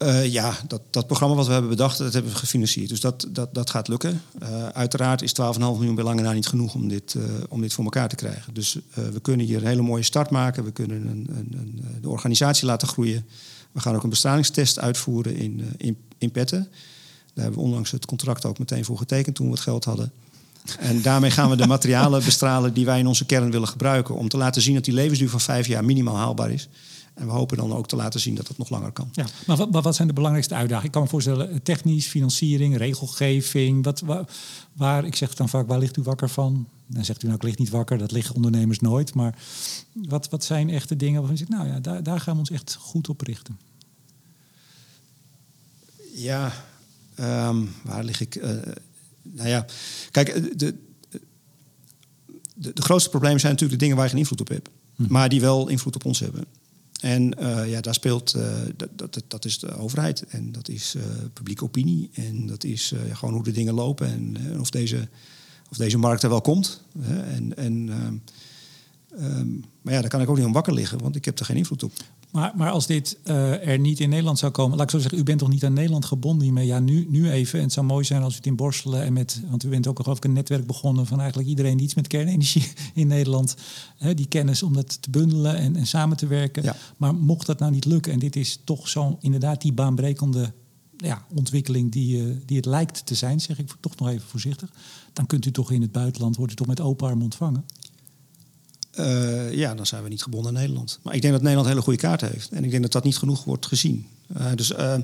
[0.02, 2.88] Uh, ja, dat, dat programma wat we hebben bedacht, dat hebben we gefinancierd.
[2.88, 4.22] Dus dat, dat, dat gaat lukken.
[4.42, 7.84] Uh, uiteraard is 12,5 miljoen bij lange niet genoeg om dit, uh, om dit voor
[7.84, 8.54] elkaar te krijgen.
[8.54, 10.64] Dus we kunnen hier een hele mooie start maken.
[10.64, 13.26] We kunnen een, een, een, de organisatie laten groeien.
[13.72, 16.68] We gaan ook een bestralingstest uitvoeren in, in, in Petten.
[17.34, 20.12] Daar hebben we onlangs het contract ook meteen voor getekend toen we het geld hadden.
[20.78, 24.14] En daarmee gaan we de materialen bestralen die wij in onze kern willen gebruiken.
[24.14, 26.68] Om te laten zien dat die levensduur van vijf jaar minimaal haalbaar is.
[27.14, 29.08] En we hopen dan ook te laten zien dat het nog langer kan.
[29.12, 30.86] Ja, maar wat, maar wat zijn de belangrijkste uitdagingen?
[30.86, 33.84] Ik kan me voorstellen, technisch, financiering, regelgeving.
[33.84, 34.24] Wat, waar,
[34.72, 36.68] waar, ik zeg dan vaak, waar ligt u wakker van?
[36.86, 39.14] Dan zegt u nou, ik lig niet wakker, dat liggen ondernemers nooit.
[39.14, 39.38] Maar
[39.92, 42.50] wat, wat zijn echte dingen waarvan je zegt, nou ja, daar, daar gaan we ons
[42.50, 43.58] echt goed op richten?
[46.14, 46.52] Ja,
[47.20, 48.34] Um, waar lig ik?
[48.34, 48.50] Uh,
[49.22, 49.66] nou ja,
[50.10, 50.74] kijk, eh, de,
[52.54, 54.68] de, de, grootste problemen zijn natuurlijk de dingen waar je geen invloed op hebt.
[54.96, 55.04] Hm.
[55.08, 56.44] Maar die wel invloed op ons hebben.
[57.02, 58.44] En uh, ja, daar speelt, uh,
[58.76, 62.94] dat, dat, dat is de overheid en dat is uh, publieke opinie en dat is
[63.12, 65.08] gewoon hoe de dingen lopen en of, deze,
[65.70, 66.82] of deze markt er wel komt.
[67.06, 67.72] en, en,
[69.20, 71.44] um, maar ja, daar kan ik ook niet om wakker liggen, want ik heb er
[71.44, 71.92] geen invloed op.
[72.32, 75.18] Maar, maar als dit uh, er niet in Nederland zou komen, laat ik zo zeggen,
[75.18, 76.66] u bent toch niet aan Nederland gebonden hiermee?
[76.66, 77.58] Ja, nu, nu even.
[77.58, 79.86] En het zou mooi zijn als u het in borstelen en met, want u bent
[79.86, 83.56] ook geloof ik een netwerk begonnen van eigenlijk iedereen die iets met kernenergie in Nederland,
[83.96, 86.62] hè, die kennis om dat te bundelen en, en samen te werken.
[86.62, 86.76] Ja.
[86.96, 90.52] Maar mocht dat nou niet lukken, en dit is toch zo inderdaad die baanbrekende
[90.96, 94.70] ja, ontwikkeling die, uh, die het lijkt te zijn, zeg ik toch nog even voorzichtig,
[95.12, 97.64] dan kunt u toch in het buitenland, wordt u toch met open arm ontvangen?
[98.98, 100.98] Uh, ja, dan zijn we niet gebonden aan Nederland.
[101.02, 102.50] Maar ik denk dat Nederland hele goede kaarten heeft.
[102.50, 104.06] En ik denk dat dat niet genoeg wordt gezien.
[104.36, 104.94] Uh, dus uh,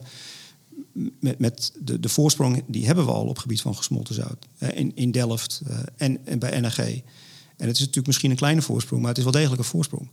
[1.20, 4.46] met, met de, de voorsprong, die hebben we al op het gebied van gesmolten zout.
[4.58, 5.62] in, in Delft
[5.96, 6.78] en, en bij NRG.
[6.78, 10.08] En het is natuurlijk misschien een kleine voorsprong, maar het is wel degelijk een voorsprong.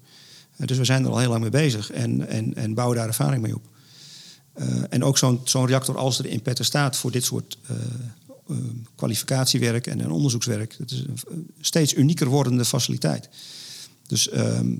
[0.57, 3.41] dus we zijn er al heel lang mee bezig en, en, en bouwen daar ervaring
[3.41, 3.67] mee op.
[4.89, 7.57] en ook zo'n reactor als er in Petter staat voor dit soort
[8.95, 10.75] kwalificatiewerk en, en onderzoekswerk.
[10.77, 13.29] Het is een steeds unieker wordende faciliteit.
[14.07, 14.79] Dus um,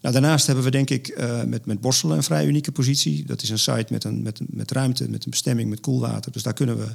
[0.00, 3.24] nou, daarnaast hebben we denk ik uh, met, met Borselen een vrij unieke positie.
[3.24, 6.32] Dat is een site met, een, met, met ruimte, met een bestemming, met koelwater.
[6.32, 6.86] Dus daar kunnen we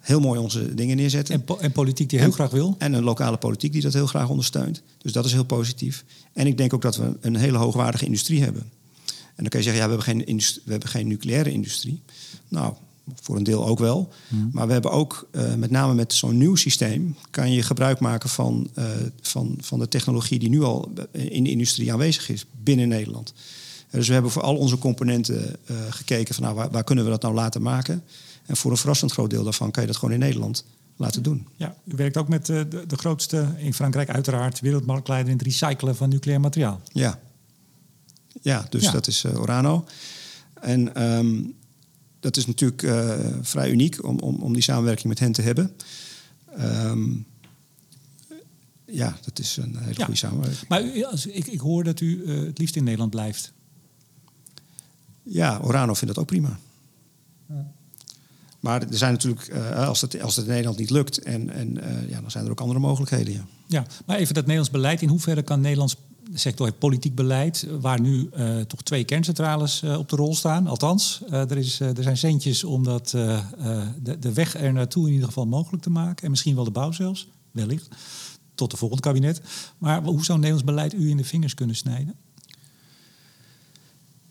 [0.00, 1.34] heel mooi onze dingen neerzetten.
[1.34, 2.74] En, po en politiek die heel graag wil.
[2.78, 4.82] En een lokale politiek die dat heel graag ondersteunt.
[4.98, 6.04] Dus dat is heel positief.
[6.32, 8.62] En ik denk ook dat we een hele hoogwaardige industrie hebben.
[9.06, 12.02] En dan kun je zeggen, ja, we hebben geen, we hebben geen nucleaire industrie.
[12.48, 12.74] Nou,
[13.14, 14.12] voor een deel ook wel.
[14.28, 14.50] Hmm.
[14.52, 18.28] Maar we hebben ook, uh, met name met zo'n nieuw systeem, kan je gebruik maken
[18.28, 18.84] van, uh,
[19.20, 23.32] van, van de technologie die nu al in de industrie aanwezig is binnen Nederland.
[23.90, 25.56] Dus we hebben voor al onze componenten
[25.90, 28.02] gekeken van nou, waar, waar, kunnen we dat nou laten maken.
[28.46, 30.64] En voor een verrassend groot deel daarvan kan je dat gewoon in Nederland
[30.96, 31.46] laten doen.
[31.56, 35.96] Ja, u werkt ook met de, de grootste in Frankrijk uiteraard wereldmarktleider in het recyclen
[35.96, 36.80] van nucleair materiaal.
[36.92, 37.20] Ja,
[38.42, 38.92] ja dus ja.
[38.92, 39.84] dat is Orano.
[40.60, 41.54] En um,
[42.20, 45.72] dat is natuurlijk uh, vrij uniek om, om, om die samenwerking met hen te hebben.
[46.58, 47.26] Um,
[48.84, 50.68] ja, dat is een hele goede samenwerking.
[50.68, 53.52] Maar u, als, ik, ik hoor dat u uh, het liefst in Nederland blijft.
[55.22, 56.58] Ja, Orano vindt dat ook prima.
[57.48, 57.72] Ja.
[58.60, 61.78] Maar er zijn natuurlijk, uh, als, het, als het in Nederland niet lukt, en, en
[62.08, 63.32] ja, dan zijn er ook andere mogelijkheden.
[63.32, 63.44] Ja.
[63.66, 65.02] ja, maar even dat Nederlands beleid.
[65.02, 65.96] In hoeverre kan Nederlands
[66.34, 70.66] sector heeft politiek beleid, waar nu uh, toch twee kerncentrales uh, op de rol staan.
[70.66, 75.26] Althans, er, is, er zijn centjes om dat, de, de weg er naartoe in ieder
[75.26, 76.24] geval mogelijk te maken.
[76.24, 77.88] En misschien wel de bouw zelfs, wellicht,
[78.54, 79.40] tot de volgende kabinet.
[79.78, 82.14] Maar hoe zou Nederlands beleid u in de vingers kunnen snijden?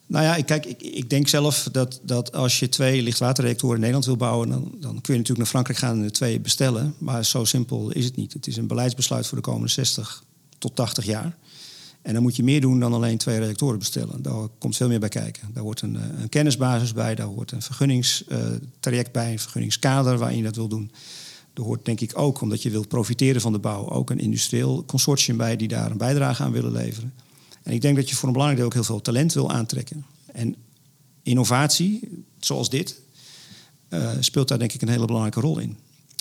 [0.10, 4.06] Nou ja, kijk, ik, ik denk zelf dat, dat als je twee lichtwaterreactoren in Nederland
[4.06, 6.95] wil bouwen, dan, dan kun je natuurlijk naar Frankrijk gaan en de twee bestellen.
[6.97, 8.34] Maar zo simpel is het niet.
[8.34, 10.24] Het is een beleidsbesluit voor de komende 60
[10.58, 11.38] tot 80 jaar.
[12.02, 14.22] En dan moet je meer doen dan alleen twee reactoren bestellen.
[14.22, 15.50] Daar komt veel meer bij kijken.
[15.54, 20.38] Daar hoort een, eh, een kennisbasis bij, daar hoort een vergunningstraject bij, een vergunningskader waarin
[20.38, 20.91] je dat wil doen.
[21.54, 24.86] Er hoort denk ik ook, omdat je wilt profiteren van de bouw, ook een industrieel
[24.86, 27.14] consortium bij die daar een bijdrage aan willen leveren.
[27.64, 30.06] En ik denk dat je voor een belangrijk deel ook heel veel talent wil aantrekken.
[30.26, 30.56] En
[31.24, 33.02] innovatie, zoals dit,
[33.89, 35.78] uh, speelt daar denk ik een hele belangrijke rol in.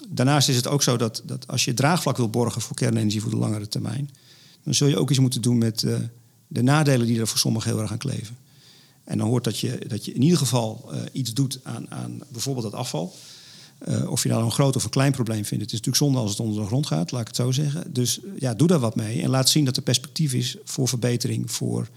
[0.09, 3.31] Daarnaast is het ook zo dat, dat als je draagvlak wil borgen voor kernenergie voor
[3.31, 4.11] de langere termijn,
[4.65, 5.97] dan zul je ook iets moeten doen met uh,
[6.47, 8.37] de nadelen die er voor sommigen heel erg aan kleven.
[9.05, 12.21] En dan hoort dat je, dat je in ieder geval uh, iets doet aan, aan
[12.29, 13.15] bijvoorbeeld dat afval.
[13.89, 15.65] Uh, of je nou een groot of een klein probleem vindt.
[15.65, 17.93] Het is natuurlijk zonde als het onder de grond gaat, laat ik het zo zeggen.
[17.93, 21.53] Dus ja, doe daar wat mee en laat zien dat er perspectief is voor verbetering,
[21.53, 21.89] voor,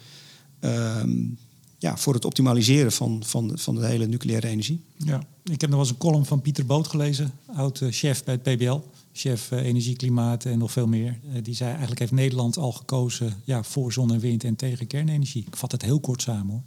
[0.60, 1.38] um,
[1.78, 4.82] ja, voor het optimaliseren van, van, van de hele nucleaire energie.
[4.98, 8.80] Ja, ik heb nog eens een column van Pieter Boot gelezen, oud-chef bij het PBL
[9.14, 11.20] chef uh, energie, klimaat en nog veel meer.
[11.24, 14.88] Uh, die zei eigenlijk heeft Nederland al gekozen ja, voor zon en wind en tegen
[14.88, 15.44] kernenergie.
[15.48, 16.64] Ik vat het heel kort samen hoor.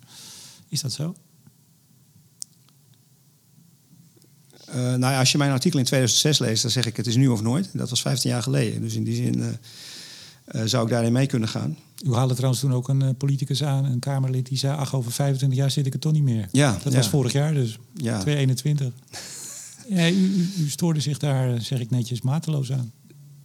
[0.68, 1.14] Is dat zo?
[4.68, 7.16] Uh, nou ja, als je mijn artikel in 2006 leest, dan zeg ik het is
[7.16, 7.70] nu of nooit.
[7.72, 8.80] Dat was 15 jaar geleden.
[8.80, 9.58] Dus in die zin
[10.64, 11.78] zou ik daarin mee kunnen gaan.
[12.06, 15.58] U haalde trouwens toen ook een politicus aan, een Kamerlid, die zei: Ach, over 25
[15.58, 16.48] jaar zit ik er toch niet meer.
[16.52, 16.98] Ja, dat ja.
[16.98, 18.20] was vorig jaar, dus ja.
[18.20, 18.92] 2021.
[19.88, 22.92] Ja, u, u, stoorde zich daar, zeg ik netjes, mateloos aan.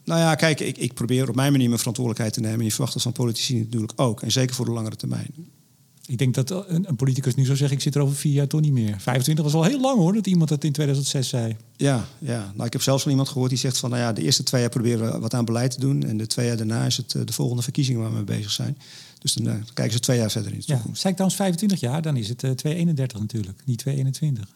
[0.06, 2.60] Nou ja, kijk, ik, ik probeer op mijn manier mijn verantwoordelijkheid te nemen.
[2.60, 4.22] En je verwacht dat van politici natuurlijk ook.
[4.22, 5.34] En zeker voor de langere termijn.
[6.06, 8.48] Ik denk dat een, een, politicus nu zou zeggen: ik zit er over vier jaar
[8.48, 8.96] toch niet meer.
[9.00, 11.56] 25 was al heel lang hoor, dat iemand dat in 2006 zei.
[11.76, 12.52] Ja, ja.
[12.54, 14.62] Nou, ik heb zelfs van iemand gehoord die zegt van: nou ja, de eerste twee
[14.62, 16.04] jaar proberen we wat aan beleid te doen.
[16.04, 18.78] En de twee jaar daarna is het de volgende verkiezingen waar we mee bezig zijn.
[19.20, 20.88] Dus dan, kijken ze twee jaar verder in de toekomst.
[20.88, 24.50] Ja, zei ik trouwens 25 jaar, dan is het uh, 231 natuurlijk, niet 221.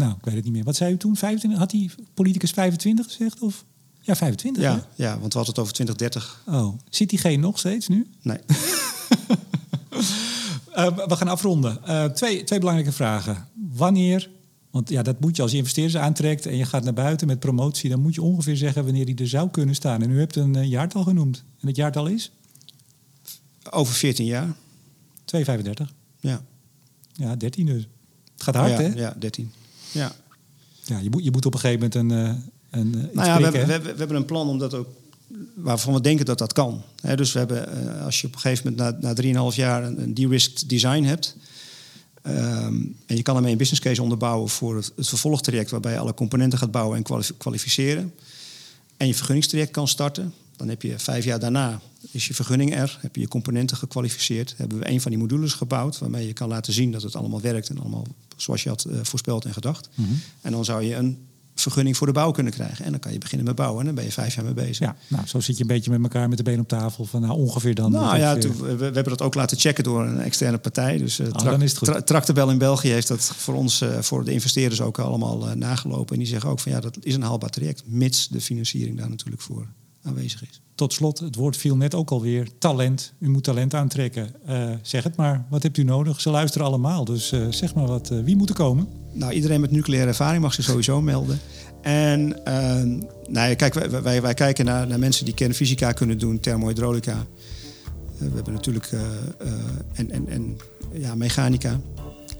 [0.00, 0.64] Nou, ik weet het niet meer.
[0.64, 1.16] Wat zei u toen?
[1.16, 1.60] 25?
[1.60, 3.40] Had die politicus 25 gezegd?
[3.40, 3.64] Of?
[4.00, 4.62] Ja, 25.
[4.62, 5.04] Ja, hè?
[5.04, 6.42] ja, want we hadden het over 2030.
[6.46, 8.06] Oh, zit diegene nog steeds nu?
[8.22, 8.38] Nee.
[10.76, 11.78] uh, we gaan afronden.
[11.88, 13.48] Uh, twee, twee belangrijke vragen.
[13.72, 14.30] Wanneer,
[14.70, 17.40] want ja, dat moet je als je investeerders aantrekt en je gaat naar buiten met
[17.40, 20.02] promotie, dan moet je ongeveer zeggen wanneer die er zou kunnen staan.
[20.02, 21.44] En u hebt een uh, jaartal genoemd.
[21.60, 22.32] En het jaartal is?
[23.70, 24.54] Over 14 jaar.
[25.24, 25.94] 235.
[26.20, 26.42] Ja.
[27.12, 27.88] Ja, 13 dus.
[28.32, 28.86] Het gaat hard, ja, hè?
[28.94, 29.52] Ja, 13.
[29.92, 30.12] Ja.
[30.84, 32.18] Ja, je moet, je moet op een gegeven moment een.
[32.18, 34.88] uh, een nou ja, we, hebben, we, hebben, we hebben een plan om dat ook.
[35.54, 36.82] waarvan we denken dat dat kan.
[37.00, 39.84] He, dus we hebben, uh, als je op een gegeven moment na, na 3,5 jaar
[39.84, 41.36] een, een de-risked design hebt.
[42.26, 45.98] Um, en je kan daarmee een business case onderbouwen voor het, het vervolgtraject, waarbij je
[45.98, 48.14] alle componenten gaat bouwen en kwalif kwalificeren.
[48.96, 50.34] En je vergunningstraject kan starten.
[50.60, 51.80] Dan heb je vijf jaar daarna
[52.10, 54.54] is je vergunning er, heb je je componenten gekwalificeerd.
[54.56, 57.40] Hebben we een van die modules gebouwd waarmee je kan laten zien dat het allemaal
[57.40, 58.06] werkt en allemaal
[58.36, 59.88] zoals je had uh, voorspeld en gedacht.
[59.94, 60.00] Mhm.
[60.00, 60.20] Mm -hmm.
[60.40, 61.18] En dan zou je een
[61.54, 62.84] vergunning voor de bouw kunnen krijgen.
[62.84, 64.78] En dan kan je beginnen met bouwen en dan ben je vijf jaar mee bezig.
[64.78, 67.04] Ja, nou, zo zit je een beetje met elkaar met de been op tafel.
[67.04, 67.92] Van nou, ongeveer dan.
[67.92, 70.98] Nou ja, we, we, hebben dat ook laten checken door een externe partij.
[70.98, 71.88] Dus uh, oh, dan is het goed.
[71.88, 75.52] Tra Tractabel in België heeft dat voor ons, uh, voor de investeerders ook allemaal uh,
[75.52, 76.12] nagelopen.
[76.12, 77.82] En die zeggen ook van ja, dat is een haalbaar traject.
[77.86, 79.66] Mits de financiering daar natuurlijk voor
[80.02, 80.60] aanwezig is.
[80.74, 82.48] Tot slot, het woord viel net ook alweer.
[82.58, 83.12] Talent.
[83.18, 84.34] U moet talent aantrekken.
[84.48, 85.46] Uh, zeg het maar.
[85.50, 86.20] Wat hebt u nodig?
[86.20, 87.04] Ze luisteren allemaal.
[87.04, 88.10] Dus uh, zeg maar wat.
[88.12, 88.88] Uh, wie moet er komen?
[89.12, 91.38] Nou, iedereen met nucleaire ervaring mag zich sowieso melden.
[91.82, 92.28] En
[93.28, 97.26] nou, kijk, wij, wij, wij kijken naar, naar, mensen die kernfysica kunnen doen, thermohydraulica.
[98.18, 98.92] we hebben natuurlijk
[99.92, 100.56] en, en, en
[100.92, 101.80] ja, mechanica.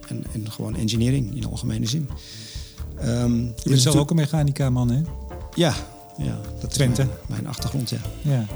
[0.08, 2.08] En, en gewoon engineering in algemene zin.
[3.04, 5.00] Um, je bent zelf ook een mechanica man, hè?
[5.54, 5.74] Ja,
[6.20, 7.02] ja, dat Twente.
[7.02, 7.98] is mijn, mijn, achtergrond, ja.
[8.22, 8.46] ja.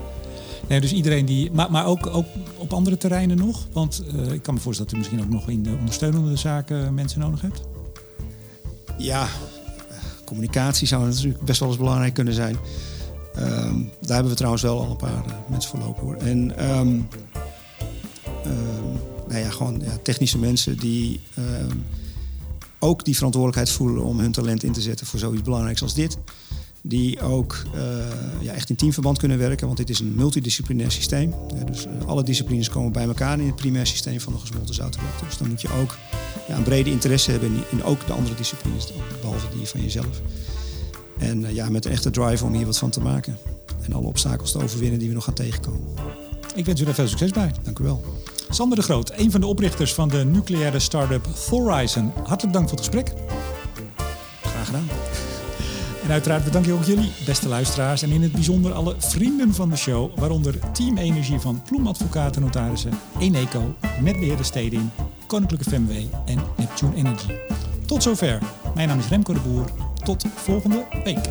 [0.68, 1.52] Nee, dus iedereen die.
[1.52, 3.66] Maar, maar ook, ook op andere terreinen nog?
[3.72, 6.94] Want uh, ik kan me voorstellen dat u misschien ook nog in de ondersteunende zaken
[6.94, 7.60] mensen nodig hebt.
[8.98, 9.28] Ja,
[10.24, 12.56] communicatie zou natuurlijk best wel eens belangrijk kunnen zijn.
[13.38, 16.16] Um, daar hebben we trouwens wel al een paar uh, mensen voor lopen hoor.
[16.16, 17.08] En um,
[19.28, 21.20] nou ja, gewoon ja, technische mensen die
[22.84, 26.18] ook die verantwoordelijkheid voelen om hun talent in te zetten voor zoiets belangrijks als dit.
[26.86, 27.80] Die ook uh,
[28.40, 31.34] ja, echt in teamverband kunnen werken, want dit is een multidisciplinair systeem.
[31.66, 35.26] dus uh, alle disciplines komen bij elkaar in het primair systeem van een gesmolten zoutreactor.
[35.26, 35.96] Dus dan moet je ook
[36.48, 40.20] ja, een brede interesse hebben in, in, ook de andere disciplines, behalve die van jezelf.
[41.18, 43.38] En uh, ja, met een echte drive om hier wat van te maken.
[43.82, 45.88] En alle obstakels te overwinnen die we nog gaan tegenkomen.
[46.54, 47.50] Ik wens u daar veel succes bij.
[47.62, 48.04] Dank u wel.
[48.48, 52.12] Sander de Groot, een van de oprichters van de nucleaire start-up Thorizon.
[52.24, 53.12] Hartelijk dank voor het gesprek.
[54.42, 54.86] Graag gedaan.
[56.04, 59.70] En uiteraard bedank ik ook jullie, beste luisteraars, en in het bijzonder alle vrienden van
[59.70, 64.90] de show, waaronder Team Energie van Ploem Advocaten Notarissen, Eneco, Netbeheerder Steding,
[65.26, 65.90] Koninklijke FMW
[66.26, 67.32] en Neptune Energy.
[67.86, 68.38] Tot zover.
[68.74, 69.70] Mijn naam is Remco de Boer.
[70.04, 71.28] Tot volgende week.